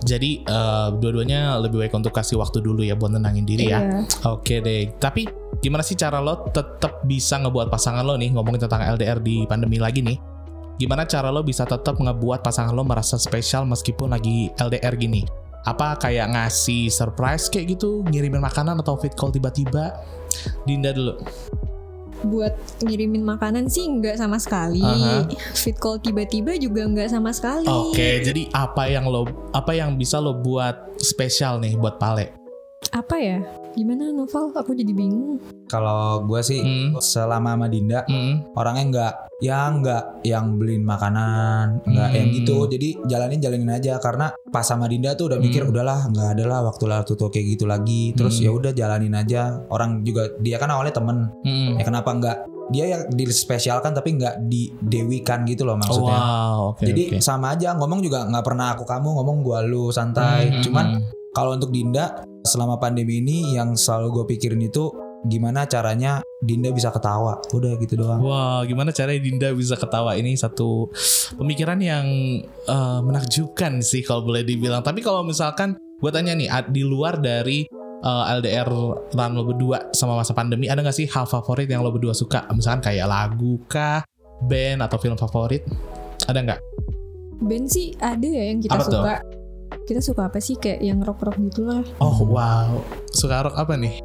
Jadi 0.00 0.42
eh, 0.42 0.88
dua-duanya 0.96 1.60
lebih 1.60 1.78
baik 1.78 1.92
untuk 1.92 2.10
kasih 2.10 2.38
waktu 2.38 2.58
dulu 2.58 2.80
ya 2.80 2.96
buat 2.96 3.12
nenangin 3.12 3.44
diri 3.44 3.68
ya. 3.68 3.82
Iya. 3.82 4.00
Oke 4.26 4.58
deh. 4.58 4.94
Tapi 4.96 5.28
gimana 5.58 5.82
sih 5.82 5.92
cara 5.92 6.18
lo 6.18 6.48
tetap 6.48 7.04
bisa 7.04 7.36
ngebuat 7.36 7.68
pasangan 7.68 8.00
lo 8.00 8.16
nih 8.16 8.32
ngomongin 8.32 8.64
tentang 8.64 8.80
LDR 8.88 9.20
di 9.20 9.44
pandemi 9.44 9.76
lagi 9.76 10.00
nih? 10.00 10.16
Gimana 10.80 11.04
cara 11.04 11.28
lo 11.28 11.44
bisa 11.44 11.68
tetap 11.68 12.00
ngebuat 12.00 12.40
pasangan 12.40 12.72
lo 12.72 12.80
merasa 12.88 13.20
spesial 13.20 13.68
meskipun 13.68 14.16
lagi 14.16 14.48
LDR 14.56 14.96
gini? 14.96 15.28
Apa 15.68 16.00
kayak 16.00 16.32
ngasih 16.32 16.88
surprise 16.88 17.52
kayak 17.52 17.76
gitu, 17.76 18.00
ngirimin 18.08 18.40
makanan 18.40 18.80
atau 18.80 18.96
fit 18.96 19.12
call 19.12 19.28
tiba-tiba? 19.28 19.92
Dinda 20.64 20.96
dulu. 20.96 21.20
buat 22.20 22.52
ngirimin 22.84 23.24
makanan 23.24 23.68
sih 23.68 23.88
nggak 23.88 24.20
sama 24.20 24.36
sekali. 24.36 24.84
Aha. 24.84 25.24
Fit 25.56 25.76
call 25.80 26.00
tiba-tiba 26.00 26.56
juga 26.60 26.84
nggak 26.84 27.12
sama 27.12 27.32
sekali. 27.32 27.64
Oke, 27.64 28.20
jadi 28.20 28.48
apa 28.52 28.88
yang 28.88 29.08
lo 29.08 29.24
apa 29.56 29.72
yang 29.72 29.96
bisa 29.96 30.20
lo 30.20 30.36
buat 30.36 30.96
spesial 31.00 31.60
nih 31.60 31.80
buat 31.80 31.96
Pale? 31.96 32.36
Apa 32.92 33.16
ya? 33.20 33.40
Gimana 33.70 34.10
Novel? 34.10 34.50
Aku 34.52 34.72
jadi 34.72 34.90
bingung. 34.90 35.38
Kalau 35.66 36.26
gue 36.26 36.42
sih 36.42 36.58
Hmm. 36.58 36.98
selama 36.98 37.54
sama 37.54 37.66
Dinda 37.66 38.02
Hmm. 38.04 38.42
orangnya 38.52 38.84
nggak 38.90 39.12
ya 39.40 39.70
nggak 39.70 40.02
yang 40.22 40.58
beliin 40.58 40.82
makanan 40.82 41.80
nggak 41.86 42.08
Hmm. 42.10 42.18
yang 42.18 42.26
gitu 42.34 42.66
jadi 42.66 42.88
jalanin 43.06 43.40
jalanin 43.40 43.70
aja 43.70 43.96
karena 43.96 44.28
pas 44.50 44.66
sama 44.66 44.90
Dinda 44.90 45.14
tuh 45.14 45.30
udah 45.30 45.38
mikir 45.38 45.62
Hmm. 45.62 45.70
udahlah 45.70 46.10
nggak 46.10 46.28
ada 46.34 46.44
lah 46.44 46.60
waktu 46.62 46.84
waktu 46.84 47.12
tuh 47.14 47.30
kayak 47.30 47.54
gitu 47.54 47.64
lagi 47.64 48.12
terus 48.12 48.36
Hmm. 48.36 48.44
ya 48.44 48.50
udah 48.52 48.72
jalanin 48.72 49.14
aja 49.14 49.62
orang 49.66 50.02
juga 50.02 50.26
dia 50.36 50.58
kan 50.58 50.68
awalnya 50.68 50.92
temen 50.92 51.30
Hmm. 51.40 51.78
ya 51.78 51.84
kenapa 51.84 52.10
nggak 52.12 52.36
dia 52.70 52.84
yang 52.88 53.02
dispesialkan 53.08 53.90
tapi 53.92 54.14
nggak 54.14 54.46
didewikan 54.46 55.42
gitu 55.42 55.62
loh 55.64 55.74
maksudnya 55.74 56.18
Wow, 56.18 56.74
oke 56.74 56.82
jadi 56.82 57.02
oke. 57.14 57.18
sama 57.18 57.54
aja 57.54 57.74
ngomong 57.74 57.98
juga 58.00 58.26
nggak 58.26 58.44
pernah 58.44 58.74
aku 58.74 58.82
kamu 58.84 59.08
ngomong 59.16 59.36
gua 59.40 59.62
lu 59.62 59.90
santai 59.90 60.50
Hmm, 60.50 60.62
cuman 60.62 60.86
hmm. 60.94 61.02
kalau 61.30 61.54
untuk 61.54 61.70
Dinda 61.70 62.26
selama 62.44 62.80
pandemi 62.80 63.20
ini 63.20 63.56
yang 63.56 63.76
selalu 63.76 64.22
gue 64.22 64.24
pikirin 64.36 64.62
itu 64.64 64.90
gimana 65.28 65.68
caranya 65.68 66.24
Dinda 66.40 66.72
bisa 66.72 66.88
ketawa 66.88 67.36
udah 67.52 67.76
gitu 67.76 68.00
doang 68.00 68.24
Wah, 68.24 68.64
gimana 68.64 68.88
caranya 68.88 69.20
Dinda 69.20 69.52
bisa 69.52 69.76
ketawa 69.76 70.16
ini 70.16 70.32
satu 70.32 70.88
pemikiran 71.36 71.76
yang 71.80 72.06
eh, 72.46 73.00
menakjubkan 73.04 73.84
sih 73.84 74.00
kalau 74.00 74.24
boleh 74.24 74.42
dibilang. 74.42 74.80
Tapi 74.80 75.04
kalau 75.04 75.20
misalkan 75.20 75.76
gue 75.76 76.10
tanya 76.10 76.32
nih, 76.32 76.48
di 76.72 76.80
luar 76.80 77.20
dari 77.20 77.68
eh, 78.00 78.24
LDR 78.40 78.68
run 79.12 79.32
lo 79.36 79.42
berdua 79.44 79.92
sama 79.92 80.16
masa 80.16 80.32
pandemi, 80.32 80.72
ada 80.72 80.80
nggak 80.80 80.96
sih 80.96 81.06
hal 81.12 81.28
favorit 81.28 81.68
yang 81.68 81.84
lo 81.84 81.92
berdua 81.92 82.16
suka? 82.16 82.48
Misalkan 82.56 82.80
kayak 82.92 83.06
lagu 83.08 83.60
kah, 83.68 84.00
band 84.48 84.80
atau 84.88 84.96
film 84.96 85.20
favorit? 85.20 85.64
Ada 86.24 86.40
nggak? 86.40 86.60
Band 87.40 87.66
sih 87.68 87.92
ada 88.00 88.24
ya 88.24 88.42
yang 88.52 88.60
kita 88.60 88.76
Apa 88.76 88.84
tuh? 88.88 89.04
Kita 89.90 89.98
suka 89.98 90.30
apa 90.30 90.38
sih 90.38 90.54
kayak 90.54 90.80
yang 90.80 91.02
rock-rock 91.02 91.34
gitu 91.42 91.66
lah. 91.66 91.82
Oh 91.98 92.22
wow, 92.22 92.78
suka 93.10 93.42
rock 93.42 93.58
apa 93.58 93.74
nih? 93.74 93.98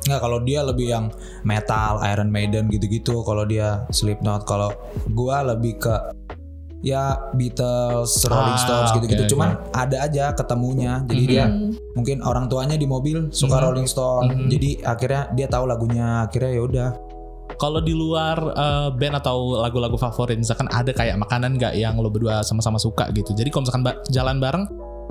Nggak 0.00 0.20
kalau 0.20 0.40
dia 0.40 0.64
lebih 0.64 0.88
yang 0.88 1.12
metal, 1.44 2.00
Iron 2.02 2.32
Maiden 2.32 2.72
gitu-gitu. 2.72 3.20
Kalau 3.20 3.44
dia 3.44 3.84
Slipknot, 3.90 4.48
kalau 4.48 4.72
gua 5.12 5.44
lebih 5.44 5.76
ke 5.76 5.92
ya 6.80 7.12
Beatles, 7.34 8.24
Rolling 8.24 8.54
Ah, 8.54 8.62
Stones 8.62 8.90
gitu-gitu. 8.96 9.20
oke, 9.20 9.30
Cuman 9.30 9.50
ada 9.68 10.00
aja 10.00 10.32
ketemunya. 10.32 11.04
Jadi 11.04 11.20
Mhm. 11.20 11.28
dia 11.28 11.44
Hmm. 11.44 11.76
mungkin 11.92 12.16
orang 12.22 12.48
tuanya 12.48 12.80
di 12.80 12.88
mobil 12.88 13.28
suka 13.28 13.58
Mhm. 13.58 13.64
Rolling 13.68 13.84
Stone. 13.84 14.26
Mhm. 14.30 14.48
Jadi 14.48 14.70
akhirnya 14.80 15.22
dia 15.34 15.44
tahu 15.46 15.68
lagunya. 15.68 16.24
Akhirnya 16.24 16.56
ya 16.56 16.62
udah. 16.62 16.88
Kalau 17.58 17.82
di 17.82 17.92
luar 17.92 18.38
eh, 18.54 18.88
band 18.94 19.18
atau 19.18 19.58
lagu-lagu 19.58 19.98
favorit, 19.98 20.38
misalkan 20.38 20.70
ada 20.70 20.88
kayak 20.88 21.18
makanan 21.18 21.58
nggak 21.58 21.74
yang 21.74 21.98
lo 21.98 22.08
berdua 22.08 22.40
sama-sama 22.40 22.78
suka 22.78 23.10
gitu. 23.10 23.34
Jadi 23.34 23.50
kalau 23.50 23.66
misalkan 23.66 23.82
ba- 23.82 23.98
jalan 24.08 24.38
bareng, 24.38 24.64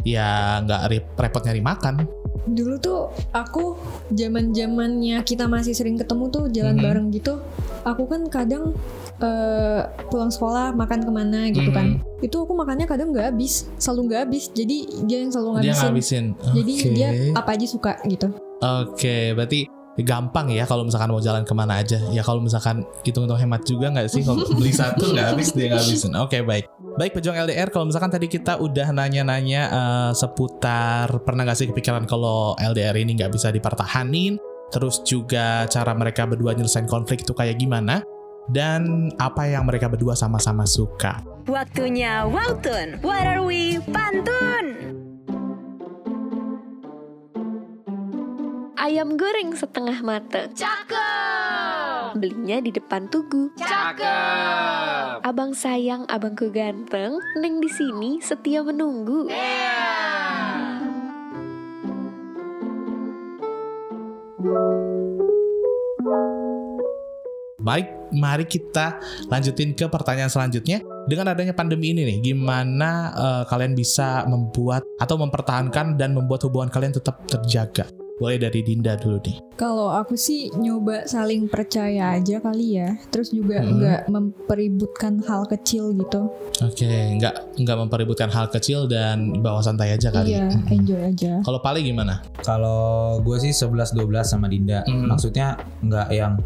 ya 0.04 0.60
nggak 0.62 0.82
rep- 0.90 1.16
repot 1.16 1.42
nyari 1.42 1.62
makan. 1.62 2.06
Dulu 2.48 2.76
tuh 2.78 3.00
aku 3.30 3.76
zaman 4.10 4.52
zamannya 4.52 5.20
kita 5.22 5.46
masih 5.46 5.76
sering 5.76 5.96
ketemu 5.96 6.26
tuh 6.28 6.44
jalan 6.48 6.76
Mhm. 6.76 6.84
bareng 6.84 7.08
gitu. 7.12 7.34
Aku 7.84 8.06
kan 8.06 8.26
kadang 8.28 8.76
eh, 9.18 9.82
pulang 10.08 10.30
sekolah 10.30 10.72
makan 10.72 11.02
ke 11.02 11.10
mana 11.10 11.50
gitu 11.50 11.74
kan. 11.74 11.98
Itu 12.20 12.46
aku 12.46 12.54
makannya 12.54 12.86
kadang 12.86 13.10
nggak 13.10 13.34
habis, 13.34 13.66
selalu 13.76 14.14
nggak 14.14 14.22
habis. 14.24 14.44
Jadi 14.48 14.78
dia 15.04 15.26
yang 15.26 15.34
selalu 15.34 15.66
Dia 15.66 15.74
ngabisin. 15.74 16.38
ngabisin. 16.38 16.56
Jadi 16.56 16.74
dia 16.94 17.10
apa 17.34 17.58
aja 17.58 17.66
suka 17.66 17.98
gitu. 18.06 18.30
Oke, 18.58 19.34
berarti 19.34 19.66
gampang 20.06 20.54
ya 20.54 20.70
kalau 20.70 20.86
misalkan 20.86 21.10
mau 21.10 21.22
jalan 21.22 21.42
ke 21.42 21.54
mana 21.58 21.82
aja. 21.82 21.98
Ya 22.14 22.22
kalau 22.22 22.42
misalkan 22.42 22.86
hitung-hitung 23.02 23.40
hemat 23.40 23.62
juga 23.66 23.90
nggak 23.94 24.08
sih 24.12 24.22
kalau 24.22 24.46
beli 24.54 24.74
satu 24.74 25.14
nggak 25.14 25.28
habis 25.34 25.54
dia 25.54 25.74
ngabisin. 25.74 26.14
Oke 26.22 26.46
baik. 26.46 26.70
Baik 26.98 27.18
pejuang 27.18 27.38
LDR 27.46 27.70
kalau 27.70 27.90
misalkan 27.90 28.10
tadi 28.10 28.26
kita 28.30 28.58
udah 28.58 28.90
nanya-nanya 28.94 29.62
eh, 29.70 30.12
seputar 30.14 31.10
pernah 31.22 31.46
nggak 31.46 31.58
sih 31.58 31.68
kepikiran 31.70 32.06
kalau 32.06 32.58
LDR 32.58 32.98
ini 32.98 33.18
nggak 33.18 33.34
bisa 33.34 33.54
dipertahanin, 33.54 34.38
terus 34.74 35.02
juga 35.06 35.70
cara 35.70 35.94
mereka 35.94 36.26
berdua 36.26 36.58
nyelesain 36.58 36.90
konflik 36.90 37.22
itu 37.22 37.38
kayak 37.38 37.62
gimana, 37.62 38.02
dan 38.50 39.14
apa 39.22 39.46
yang 39.46 39.66
mereka 39.70 39.88
berdua 39.88 40.18
sama-sama 40.18 40.66
suka. 40.66 41.22
Waktunya 41.48 42.28
Waltun. 42.28 43.00
What 43.06 43.24
are 43.24 43.46
we? 43.46 43.80
Pantun. 43.94 45.07
Ayam 48.78 49.18
goreng 49.18 49.58
setengah 49.58 50.06
mateng. 50.06 50.54
Cakep. 50.54 52.14
Belinya 52.14 52.62
di 52.62 52.70
depan 52.70 53.10
tugu. 53.10 53.50
Cakep. 53.58 55.26
Abang 55.26 55.58
sayang, 55.58 56.06
abangku 56.06 56.54
ganteng. 56.54 57.18
Neng 57.42 57.58
di 57.58 57.74
sini 57.74 58.22
setia 58.22 58.62
menunggu. 58.62 59.34
Baik, 67.58 68.14
mari 68.14 68.46
kita 68.46 69.02
lanjutin 69.26 69.74
ke 69.74 69.90
pertanyaan 69.90 70.30
selanjutnya. 70.30 70.86
Dengan 71.10 71.34
adanya 71.34 71.58
pandemi 71.58 71.98
ini 71.98 72.06
nih, 72.06 72.18
gimana 72.22 73.10
eh, 73.18 73.44
kalian 73.50 73.74
bisa 73.74 74.22
membuat 74.30 74.86
atau 75.02 75.18
mempertahankan 75.18 75.98
dan 75.98 76.14
membuat 76.14 76.46
hubungan 76.46 76.70
kalian 76.70 76.94
tetap 76.94 77.26
terjaga? 77.26 77.97
Boleh 78.18 78.42
dari 78.42 78.66
Dinda 78.66 78.98
dulu 78.98 79.22
nih. 79.22 79.38
Kalau 79.54 79.94
aku 79.94 80.18
sih 80.18 80.50
nyoba 80.54 81.06
saling 81.06 81.46
percaya 81.46 82.18
aja 82.18 82.42
kali 82.42 82.82
ya. 82.82 82.98
Terus 83.14 83.30
juga 83.30 83.62
Hmm. 83.62 83.78
nggak 83.78 84.02
mempeributkan 84.10 85.22
hal 85.22 85.46
kecil 85.46 85.94
gitu. 85.94 86.26
Oke, 86.66 86.90
nggak 87.18 87.62
nggak 87.62 87.78
mempeributkan 87.78 88.34
hal 88.34 88.50
kecil 88.50 88.90
dan 88.90 89.38
bawa 89.38 89.62
santai 89.62 89.94
aja 89.94 90.10
kali. 90.10 90.34
Iya, 90.34 90.50
Hmm. 90.50 90.66
enjoy 90.74 91.02
aja. 91.06 91.34
Kalau 91.46 91.62
Pali 91.62 91.86
gimana? 91.86 92.26
Kalau 92.42 93.22
gue 93.22 93.38
sih 93.38 93.54
11-12 93.54 94.26
sama 94.26 94.50
Dinda. 94.50 94.82
Mhm. 94.84 95.14
Maksudnya 95.14 95.54
nggak 95.86 96.08
yang 96.10 96.42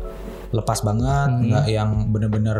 lepas 0.51 0.83
banget, 0.83 1.29
Mhm. 1.31 1.43
nggak 1.47 1.65
yang 1.71 1.89
bener-bener 2.11 2.57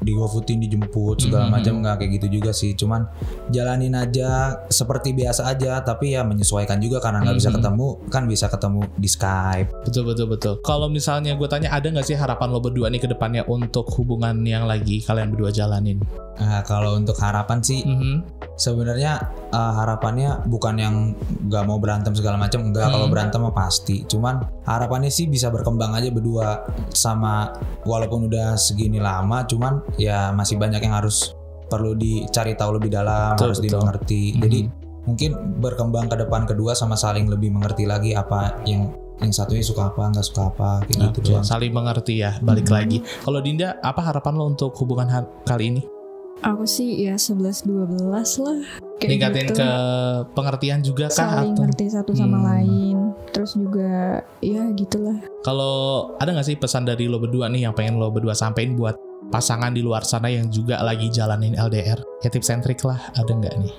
digofutin 0.00 0.60
dijemput 0.60 1.20
segala 1.20 1.46
Mhm. 1.46 1.52
macam 1.52 1.74
nggak 1.80 1.96
kayak 2.00 2.10
gitu 2.20 2.26
juga 2.40 2.50
sih. 2.50 2.72
Cuman 2.74 3.04
jalanin 3.48 3.92
aja 3.94 4.56
seperti 4.66 5.12
biasa 5.12 5.48
aja, 5.48 5.80
tapi 5.80 6.16
ya 6.16 6.24
menyesuaikan 6.24 6.80
juga 6.80 7.00
karena 7.00 7.20
nggak 7.22 7.36
bisa 7.36 7.50
Mhm. 7.52 7.56
ketemu, 7.60 7.88
kan 8.08 8.22
bisa 8.24 8.46
ketemu 8.48 8.80
di 8.96 9.08
Skype. 9.08 9.68
Betul 9.84 10.02
betul 10.08 10.26
betul. 10.28 10.54
Kalau 10.64 10.88
misalnya 10.88 11.36
gue 11.36 11.48
tanya 11.48 11.70
ada 11.70 11.86
nggak 11.86 12.06
sih 12.06 12.16
harapan 12.16 12.48
lo 12.50 12.60
berdua 12.60 12.88
nih 12.88 13.00
ke 13.00 13.08
depannya 13.08 13.44
untuk 13.46 13.86
hubungan 13.96 14.40
yang 14.42 14.64
lagi 14.64 15.04
kalian 15.04 15.32
berdua 15.32 15.52
jalanin? 15.52 16.00
Nah, 16.40 16.64
kalau 16.64 16.96
untuk 16.96 17.20
harapan 17.20 17.60
sih 17.60 17.84
Mhm. 17.84 18.39
Sebenarnya 18.60 19.16
uh, 19.48 19.72
harapannya 19.74 20.44
bukan 20.44 20.74
yang 20.76 20.94
nggak 21.48 21.64
mau 21.64 21.80
berantem 21.80 22.12
segala 22.12 22.36
macam 22.36 22.60
enggak 22.62 22.84
Hmm. 22.84 22.94
kalau 22.94 23.06
berantem 23.08 23.40
mah 23.40 23.56
pasti 23.56 24.04
cuman 24.04 24.36
harapannya 24.62 25.08
sih 25.08 25.24
bisa 25.26 25.48
berkembang 25.48 25.96
aja 25.96 26.12
berdua 26.12 26.68
sama 26.90 27.48
walaupun 27.82 28.28
udah 28.28 28.54
segini 28.54 29.00
lama 29.00 29.42
cuman 29.42 29.80
ya 29.96 30.28
masih 30.30 30.54
banyak 30.54 30.78
yang 30.78 30.92
harus 30.92 31.32
perlu 31.66 31.94
dicari 31.94 32.52
tahu 32.52 32.76
lebih 32.76 32.92
dalam 32.92 33.32
Betul, 33.32 33.46
harus 33.48 33.58
betul. 33.58 33.68
dimengerti 33.72 34.22
Mhm. 34.28 34.40
jadi 34.40 34.58
mungkin 35.00 35.30
berkembang 35.58 36.06
ke 36.06 36.16
depan 36.18 36.44
kedua 36.44 36.74
sama 36.74 36.92
saling 36.94 37.24
lebih 37.24 37.48
mengerti 37.48 37.88
lagi 37.88 38.12
apa 38.12 38.60
yang 38.62 38.92
yang 39.16 39.30
satunya 39.30 39.60
suka 39.60 39.88
apa 39.88 40.02
nggak 40.06 40.26
suka 40.26 40.42
apa 40.46 40.70
kayak 40.82 40.96
gitu 41.06 41.18
Oke, 41.20 41.28
doang 41.30 41.44
saling 41.44 41.68
mengerti 41.70 42.14
ya. 42.18 42.40
Balik 42.40 42.64
Mhm. 42.64 42.72
lagi. 42.72 42.98
Kalau 43.20 43.40
Dinda, 43.40 43.76
apa 43.78 44.00
harapan 44.02 44.32
lo 44.32 44.48
untuk 44.48 44.72
hubungan 44.74 45.08
ha- 45.10 45.28
kali 45.44 45.64
ini? 45.68 45.82
Aku 46.40 46.64
sih 46.64 47.04
ya 47.04 47.14
11-12 47.14 48.00
lah. 48.38 48.58
Kayak 48.96 49.10
Ningkatin 49.10 49.46
gitu. 49.46 49.60
ke 49.60 49.70
pengertian 50.32 50.80
juga 50.80 51.06
kah 51.06 51.16
saling 51.36 51.52
atau 51.52 51.62
ngerti 51.62 51.84
satu 51.86 52.12
sama 52.12 52.36
Hmm. 52.36 52.46
lain. 52.46 52.96
Terus 53.30 53.52
juga 53.54 53.90
ya 54.38 54.62
gitulah. 54.70 55.16
kalau 55.40 55.76
ada 56.16 56.30
nggak 56.30 56.44
sih 56.44 56.56
pesan 56.56 56.84
dari 56.84 57.06
lo 57.06 57.16
berdua 57.16 57.48
nih 57.48 57.64
yang 57.64 57.72
pengen 57.72 57.96
lo 57.96 58.08
berdua 58.08 58.32
sampein 58.32 58.72
buat 58.72 58.92
pasangan 59.26 59.70
di 59.70 59.80
luar 59.80 60.02
sana 60.02 60.28
yang 60.28 60.48
juga 60.48 60.80
lagi 60.80 61.08
jalanin 61.08 61.52
LDR? 61.54 61.96
Ya 62.18 62.28
tips 62.28 62.50
and 62.50 62.60
trick 62.60 62.80
lah, 62.82 63.00
ada 63.14 63.30
nggak 63.30 63.56
nih? 63.58 63.74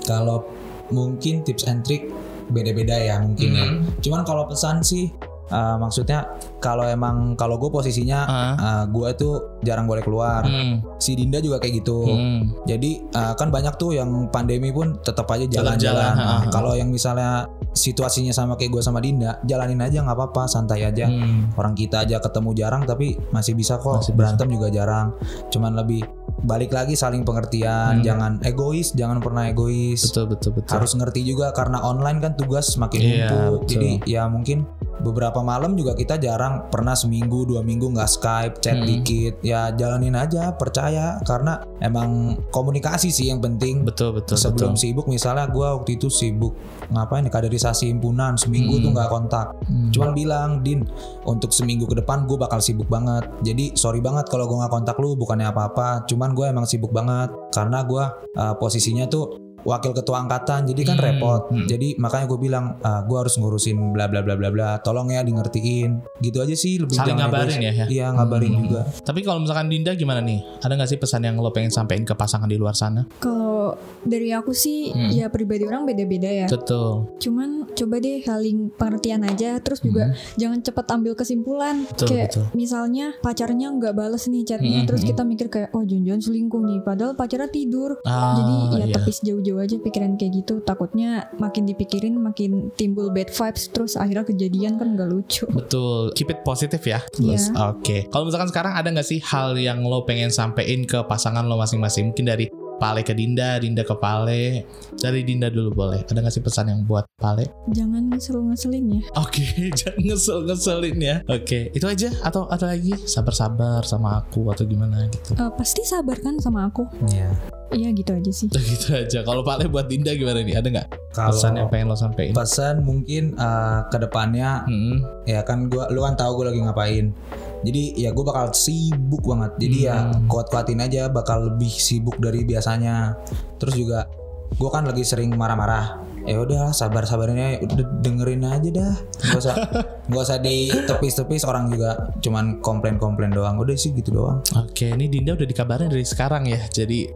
kalau 0.00 0.42
mungkin 0.88 1.40
tips 1.40 1.64
and 1.64 1.80
trick 1.80 2.08
beda-beda 2.48 2.96
ya 2.96 3.14
mungkin 3.16 3.48
ya 3.50 3.64
Mhm. 3.70 4.00
Cuman 4.00 4.22
kalau 4.22 4.44
pesan 4.44 4.80
sih 4.80 5.12
uh, 5.50 5.76
maksudnya 5.76 6.26
kalau 6.58 6.82
emang 6.84 7.34
kalau 7.34 7.56
gue 7.56 7.68
posisinya 7.68 8.20
Ah. 8.20 8.84
gue 8.86 9.08
tuh 9.14 9.58
jarang 9.60 9.84
boleh 9.84 10.00
keluar. 10.00 10.42
Hmm, 10.44 10.80
Si 10.96 11.12
Dinda 11.12 11.38
juga 11.38 11.58
kayak 11.58 11.82
gitu. 11.82 12.04
hmm. 12.06 12.64
Jadi 12.64 12.90
uh, 13.12 13.34
kan 13.34 13.48
banyak 13.48 13.74
tuh 13.76 13.92
yang 13.92 14.08
pandemi 14.28 14.70
pun 14.70 14.96
tetap 15.00 15.26
aja 15.30 15.44
jalan-jalan. 15.44 16.12
Nah, 16.14 16.42
kalau 16.48 16.72
yang 16.74 16.88
misalnya 16.88 17.48
situasinya 17.72 18.30
sama 18.30 18.54
kayak 18.54 18.70
gue 18.70 18.82
sama 18.82 19.00
Dinda, 19.00 19.40
jalanin 19.44 19.80
aja 19.80 20.02
nggak 20.02 20.16
apa-apa, 20.16 20.44
santai 20.46 20.84
aja. 20.84 21.06
Hmm. 21.08 21.48
Orang 21.56 21.72
kita 21.72 22.04
aja 22.04 22.20
ketemu 22.20 22.50
jarang 22.54 22.82
tapi 22.84 23.16
masih 23.30 23.54
bisa 23.54 23.76
kok 23.76 24.00
Masih 24.00 24.12
bisa. 24.12 24.18
berantem 24.18 24.48
juga 24.52 24.68
jarang. 24.68 25.14
Cuman 25.48 25.72
lebih 25.74 26.02
balik 26.40 26.70
lagi 26.70 26.92
saling 26.92 27.20
pengertian, 27.20 27.98
Hmm. 27.98 28.02
jangan 28.02 28.32
egois, 28.42 28.90
jangan 28.90 29.18
pernah 29.18 29.46
egois 29.46 30.00
Betul 30.02 30.24
betul 30.28 30.50
betul. 30.54 30.72
harus 30.72 30.92
ngerti 30.92 31.20
juga 31.22 31.50
karena 31.50 31.80
online 31.80 32.18
kan 32.18 32.32
tugas 32.32 32.70
semakin 32.70 32.98
Iya, 32.98 33.28
numpuk 33.28 33.62
jadi 33.66 33.90
ya 34.04 34.22
mungkin 34.24 34.64
beberapa 34.98 35.40
malam 35.40 35.72
juga 35.74 35.92
kita 35.92 36.16
jarang 36.16 36.68
pernah 36.68 36.92
seminggu 36.92 37.44
dua 37.44 37.60
minggu 37.60 37.88
nggak 37.88 38.10
Skype 38.10 38.54
chat 38.58 38.76
Hmm. 38.76 38.84
dikit 38.84 39.40
ya 39.40 39.68
jalanin 39.70 40.12
aja 40.12 40.52
percaya 40.52 41.16
karena 41.22 41.56
emang 41.78 42.10
komunikasi 42.50 43.08
sih 43.08 43.26
yang 43.26 43.40
penting 43.40 43.80
Betul 43.82 44.12
betul 44.14 44.36
sebelum 44.36 44.76
betul. 44.76 44.80
sibuk 44.82 45.06
misalnya 45.06 45.44
gua 45.46 45.72
waktu 45.74 45.96
itu 45.96 46.08
sibuk 46.08 46.52
ngapain 46.86 47.22
ya 47.22 47.30
kaderisasi 47.30 47.88
himpunan 47.88 48.36
seminggu 48.36 48.76
Hmm. 48.76 48.82
tuh 48.82 48.90
nggak 48.92 49.08
kontak 49.08 49.46
Hmm. 49.62 49.88
cuman 49.90 50.10
bilang 50.12 50.50
din 50.60 50.84
untuk 51.22 51.48
seminggu 51.50 51.86
ke 51.86 51.96
depan 51.96 52.24
gue 52.24 52.36
bakal 52.36 52.60
sibuk 52.60 52.86
banget 52.86 53.24
jadi 53.40 53.72
sorry 53.74 53.98
banget 53.98 54.26
kalau 54.26 54.44
gue 54.44 54.58
nggak 54.58 54.68
kontak 54.70 54.96
lu 54.96 55.14
bukannya 55.14 55.46
apa-apa 55.46 56.04
cuman 56.04 56.29
gue 56.30 56.46
emang 56.46 56.64
sibuk 56.64 56.90
banget 56.90 57.28
karena 57.50 57.82
gue 57.82 58.04
uh, 58.34 58.54
posisinya 58.56 59.06
tuh 59.06 59.24
wakil 59.60 59.92
ketua 59.92 60.24
angkatan 60.24 60.64
jadi 60.64 60.88
kan 60.88 60.96
Hmm, 60.96 61.04
repot 61.04 61.42
hmm. 61.52 61.68
jadi 61.68 61.88
makanya 61.96 62.26
gue 62.26 62.38
bilang 62.40 62.80
uh, 62.80 63.04
gue 63.04 63.12
harus 63.12 63.36
ngurusin 63.36 63.92
bla 63.92 64.08
bla 64.08 64.24
bla 64.24 64.32
bla 64.32 64.48
bla 64.48 64.80
tolong 64.80 65.12
ya 65.12 65.20
di 65.20 65.36
ngertiin 65.36 66.00
gitu 66.18 66.40
aja 66.40 66.56
sih 66.56 66.80
lebih 66.80 66.96
Saling 66.96 67.20
ngabarin 67.20 67.60
ya, 67.60 67.72
ya? 67.74 67.86
iya 67.86 68.06
ngabarin 68.08 68.48
Hmm. 68.50 68.60
juga 68.64 68.80
Tapi 69.00 69.20
kalau 69.20 69.44
misalkan 69.44 69.68
Dinda 69.68 69.92
gimana 69.92 70.24
nih? 70.24 70.40
Ada 70.60 70.72
nggak 70.74 70.88
sih 70.88 70.96
pesan 70.96 71.22
yang 71.22 71.36
lo 71.36 71.52
pengen 71.52 71.68
sampaikan 71.68 72.02
ke 72.02 72.14
pasangan 72.14 72.48
di 72.48 72.56
luar 72.56 72.72
sana? 72.72 73.04
Kalau 73.20 73.76
dari 74.02 74.32
aku 74.32 74.50
sih 74.50 74.90
Hmm. 74.90 75.10
ya 75.10 75.26
pribadi 75.28 75.64
orang 75.64 75.84
beda-beda 75.84 76.26
ya. 76.26 76.46
Betul. 76.46 77.10
Cuman 77.18 77.68
coba 77.70 77.96
deh 77.98 78.20
saling 78.20 78.72
pengertian 78.74 79.22
aja 79.22 79.56
terus 79.58 79.80
juga 79.80 80.12
jangan 80.34 80.60
cepat 80.60 80.86
ambil 80.92 81.12
kesimpulan. 81.14 81.84
Hmm. 81.84 81.90
Betul, 81.90 82.06
kayak 82.08 82.28
betul. 82.32 82.44
misalnya 82.54 83.06
pacarnya 83.18 83.68
nggak 83.70 83.94
bales 83.94 84.24
nih 84.26 84.42
chatnya 84.44 84.82
Hmm, 84.82 84.86
terus 84.86 85.02
hmm. 85.02 85.10
kita 85.10 85.22
mikir 85.24 85.46
kayak 85.48 85.70
oh 85.72 85.82
jangan 85.82 86.20
selingkuh 86.20 86.62
nih 86.62 86.78
padahal 86.80 87.12
pacarnya 87.14 87.48
tidur. 87.48 88.00
Ah, 88.02 88.36
Jadi 88.36 88.54
ya 88.72 88.86
iya. 88.86 88.94
tepis 88.94 89.18
jauh-jauh 89.20 89.60
aja 89.60 89.76
pikiran 89.76 90.14
kayak 90.14 90.32
gitu. 90.36 90.54
Takutnya 90.60 91.10
makin 91.36 91.64
dipikirin 91.64 92.14
makin 92.16 92.70
timbul 92.74 93.10
bad 93.10 93.28
vibes 93.28 93.68
terus 93.68 93.94
akhirnya 93.94 94.24
kejadian 94.24 94.76
kan 94.76 94.94
nggak 94.94 95.08
lucu. 95.08 95.44
Betul, 95.50 96.12
keep 96.14 96.28
it 96.28 96.40
positif 96.42 96.80
ya. 96.82 97.00
Terus, 97.10 97.50
Iya. 97.50 97.74
oke. 97.74 97.96
Kalau 98.08 98.24
misalkan 98.24 98.48
sekarang 98.48 98.72
ada 98.72 98.88
nggak 98.88 99.06
sih 99.06 99.20
hal 99.20 99.54
yang 99.54 99.82
lo 99.82 100.02
pengen 100.02 100.30
sampein 100.30 100.84
ke 100.84 101.02
pasangan 101.04 101.44
lo 101.44 101.56
masing-masing? 101.56 102.12
Mungkin 102.12 102.26
dari 102.26 102.46
Pale 102.80 103.04
ke 103.04 103.12
Dinda, 103.12 103.60
Dinda 103.60 103.84
ke 103.84 103.92
Pale. 103.92 104.64
Dari 104.96 105.20
Dinda 105.20 105.52
dulu 105.52 105.76
boleh. 105.76 106.00
Ada 106.08 106.16
nggak 106.16 106.32
sih 106.32 106.40
pesan 106.40 106.72
yang 106.72 106.80
buat 106.88 107.04
Pale? 107.20 107.44
Jangan 107.76 108.08
ngesel-ngeselin 108.08 108.84
ya. 108.88 109.02
Oke, 109.20 109.44
jangan 109.78 110.00
ngesel-ngeselin 110.00 110.96
ya. 110.96 111.16
Oke, 111.28 111.68
itu 111.76 111.84
aja 111.84 112.08
atau 112.24 112.48
ada 112.48 112.72
lagi? 112.72 112.96
Sabar-sabar 113.04 113.84
sama 113.84 114.24
aku 114.24 114.48
atau 114.48 114.64
gimana 114.64 115.04
gitu. 115.12 115.36
Eh, 115.36 115.50
pasti 115.60 115.84
sabar 115.84 116.16
kan 116.16 116.40
sama 116.40 116.66
aku. 116.72 116.88
Iya. 117.12 117.28
Iya 117.70 117.94
gitu 117.94 118.10
aja 118.18 118.32
sih. 118.34 118.50
Gitu 118.70 118.90
aja. 118.90 119.22
Kalau 119.22 119.46
Pale 119.46 119.70
buat 119.70 119.86
Dinda 119.86 120.10
gimana 120.10 120.42
nih? 120.42 120.58
Ada 120.58 120.68
nggak 120.74 120.88
pesan 121.14 121.54
yang 121.54 121.70
pengen 121.70 121.86
lo 121.86 121.94
sampein? 121.94 122.34
pesan 122.34 122.82
mungkin 122.82 123.34
uh, 123.38 123.86
ke 123.90 123.98
depannya 123.98 124.66
Hmm, 124.66 125.02
ya 125.22 125.42
kan 125.46 125.70
gua 125.70 125.86
lu 125.90 126.02
kan 126.02 126.18
tahu 126.18 126.42
gue 126.42 126.50
lagi 126.50 126.60
ngapain 126.66 127.14
jadi 127.60 127.82
ya 127.98 128.10
gue 128.10 128.22
bakal 128.22 128.50
sibuk 128.50 129.22
banget 129.22 129.52
jadi 129.58 129.78
ya 129.82 129.96
Hmm. 130.02 130.26
kuat-kuatin 130.26 130.78
aja 130.78 131.06
bakal 131.06 131.48
lebih 131.48 131.70
sibuk 131.70 132.16
dari 132.16 132.42
biasanya 132.42 133.16
terus 133.56 133.74
juga 133.74 134.08
gue 134.50 134.66
kan 134.68 134.82
lagi 134.82 135.02
sering 135.02 135.30
marah-marah 135.32 135.96
ya 136.20 136.36
udah 136.36 136.70
sabar 136.70 137.02
sabarnya 137.02 137.60
udah 137.60 137.80
dengerin 138.00 138.42
aja 138.42 138.68
dah 138.68 138.92
gak 139.24 139.38
usah 139.38 139.54
gak 140.10 140.20
usah 140.20 140.38
ditepis-tepis 140.38 141.44
orang 141.44 141.68
juga 141.68 141.96
cuman 142.18 142.58
komplain-komplain 142.60 143.30
doang 143.30 143.56
udah 143.56 143.72
sih 143.72 143.90
gitu 143.90 144.12
doang 144.14 144.42
Oke, 144.54 144.90
ini 144.90 145.06
Dinda 145.06 145.32
udah 145.32 145.44
dikabarin 145.44 145.86
dari 145.86 146.02
sekarang 146.02 146.44
ya. 146.44 146.60
Jadi 146.66 147.08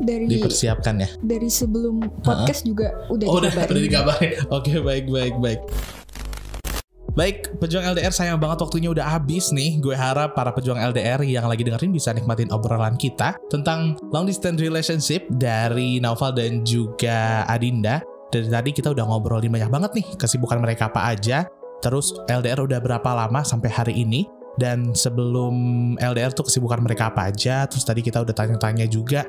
Dari 0.00 0.24
dipersiapkan 0.26 0.96
ya. 0.96 1.08
dari 1.20 1.46
sebelum 1.46 2.00
podcast 2.18 2.64
juga 2.64 2.88
udah 3.06 3.26
Oh, 3.28 3.36
udah, 3.36 3.52
dikabarin. 3.52 3.68
udah 3.70 3.82
dikabarin. 3.84 4.32
Oke, 4.48 4.72
baik, 4.80 5.04
baik, 5.06 5.34
baik. 5.36 5.60
Baik, 7.10 7.58
pejuang 7.58 7.82
LDR 7.90 8.14
sayang 8.14 8.38
banget 8.38 8.62
waktunya 8.62 8.86
udah 8.94 9.02
habis 9.02 9.50
nih. 9.50 9.82
Gue 9.82 9.98
harap 9.98 10.38
para 10.38 10.54
pejuang 10.54 10.78
LDR 10.78 11.18
yang 11.26 11.50
lagi 11.50 11.66
dengerin 11.66 11.90
bisa 11.90 12.14
nikmatin 12.14 12.46
obrolan 12.54 12.94
kita 12.94 13.34
tentang 13.50 13.98
long 14.14 14.30
distance 14.30 14.62
relationship 14.62 15.26
dari 15.34 15.98
Naufal 15.98 16.30
dan 16.30 16.62
juga 16.62 17.42
Adinda. 17.50 17.98
Dari 18.30 18.46
tadi 18.46 18.70
kita 18.70 18.94
udah 18.94 19.04
ngobrolin 19.10 19.50
banyak 19.50 19.70
banget 19.70 19.90
nih 19.98 20.06
kesibukan 20.14 20.62
mereka 20.62 20.86
apa 20.86 21.10
aja. 21.10 21.50
Terus 21.82 22.14
LDR 22.30 22.62
udah 22.62 22.78
berapa 22.78 23.10
lama 23.10 23.42
sampai 23.42 23.70
hari 23.72 23.94
ini. 23.98 24.30
Dan 24.54 24.92
sebelum 24.92 25.54
LDR 25.98 26.30
tuh 26.30 26.46
kesibukan 26.46 26.78
mereka 26.78 27.10
apa 27.10 27.32
aja. 27.32 27.66
Terus 27.66 27.82
tadi 27.82 28.06
kita 28.06 28.22
udah 28.22 28.34
tanya-tanya 28.34 28.86
juga 28.86 29.26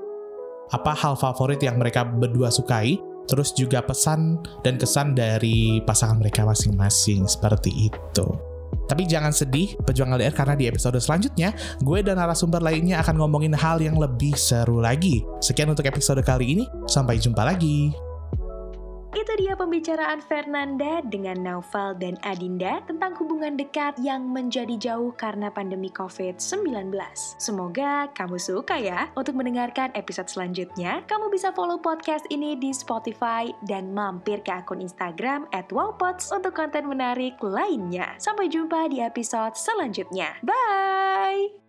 apa 0.72 0.94
hal 0.96 1.18
favorit 1.20 1.60
yang 1.60 1.76
mereka 1.82 2.06
berdua 2.06 2.48
sukai 2.48 2.96
terus 3.30 3.54
juga 3.54 3.84
pesan 3.84 4.42
dan 4.66 4.78
kesan 4.80 5.14
dari 5.14 5.82
pasangan 5.86 6.22
mereka 6.22 6.46
masing-masing 6.46 7.26
seperti 7.26 7.92
itu. 7.92 8.28
Tapi 8.88 9.08
jangan 9.08 9.32
sedih, 9.32 9.80
pejuang 9.88 10.12
LDR 10.20 10.36
karena 10.36 10.56
di 10.56 10.68
episode 10.68 11.00
selanjutnya, 11.00 11.56
gue 11.80 12.00
dan 12.04 12.20
narasumber 12.20 12.60
lainnya 12.60 13.00
akan 13.00 13.24
ngomongin 13.24 13.56
hal 13.56 13.80
yang 13.80 13.96
lebih 13.96 14.36
seru 14.36 14.84
lagi. 14.84 15.24
Sekian 15.40 15.72
untuk 15.72 15.88
episode 15.88 16.20
kali 16.28 16.60
ini, 16.60 16.64
sampai 16.92 17.16
jumpa 17.16 17.40
lagi. 17.40 17.96
Dia 19.42 19.58
pembicaraan 19.58 20.22
Fernanda 20.22 21.02
dengan 21.02 21.42
Naufal 21.42 21.98
dan 21.98 22.14
Adinda 22.22 22.78
tentang 22.86 23.18
hubungan 23.18 23.58
dekat 23.58 23.98
yang 23.98 24.22
menjadi 24.30 24.78
jauh 24.78 25.18
karena 25.18 25.50
pandemi 25.50 25.90
COVID-19. 25.90 26.94
Semoga 27.42 28.06
kamu 28.14 28.38
suka 28.38 28.78
ya. 28.78 29.10
Untuk 29.18 29.34
mendengarkan 29.34 29.90
episode 29.98 30.30
selanjutnya, 30.30 31.02
kamu 31.10 31.34
bisa 31.34 31.50
follow 31.58 31.82
podcast 31.82 32.30
ini 32.30 32.54
di 32.54 32.70
Spotify 32.70 33.50
dan 33.66 33.98
mampir 33.98 34.46
ke 34.46 34.54
akun 34.54 34.78
Instagram 34.78 35.50
at 35.50 35.66
wowpods 35.74 36.30
untuk 36.30 36.54
konten 36.54 36.86
menarik 36.86 37.42
lainnya. 37.42 38.14
Sampai 38.22 38.46
jumpa 38.46 38.94
di 38.94 39.02
episode 39.02 39.58
selanjutnya. 39.58 40.38
Bye! 40.46 41.61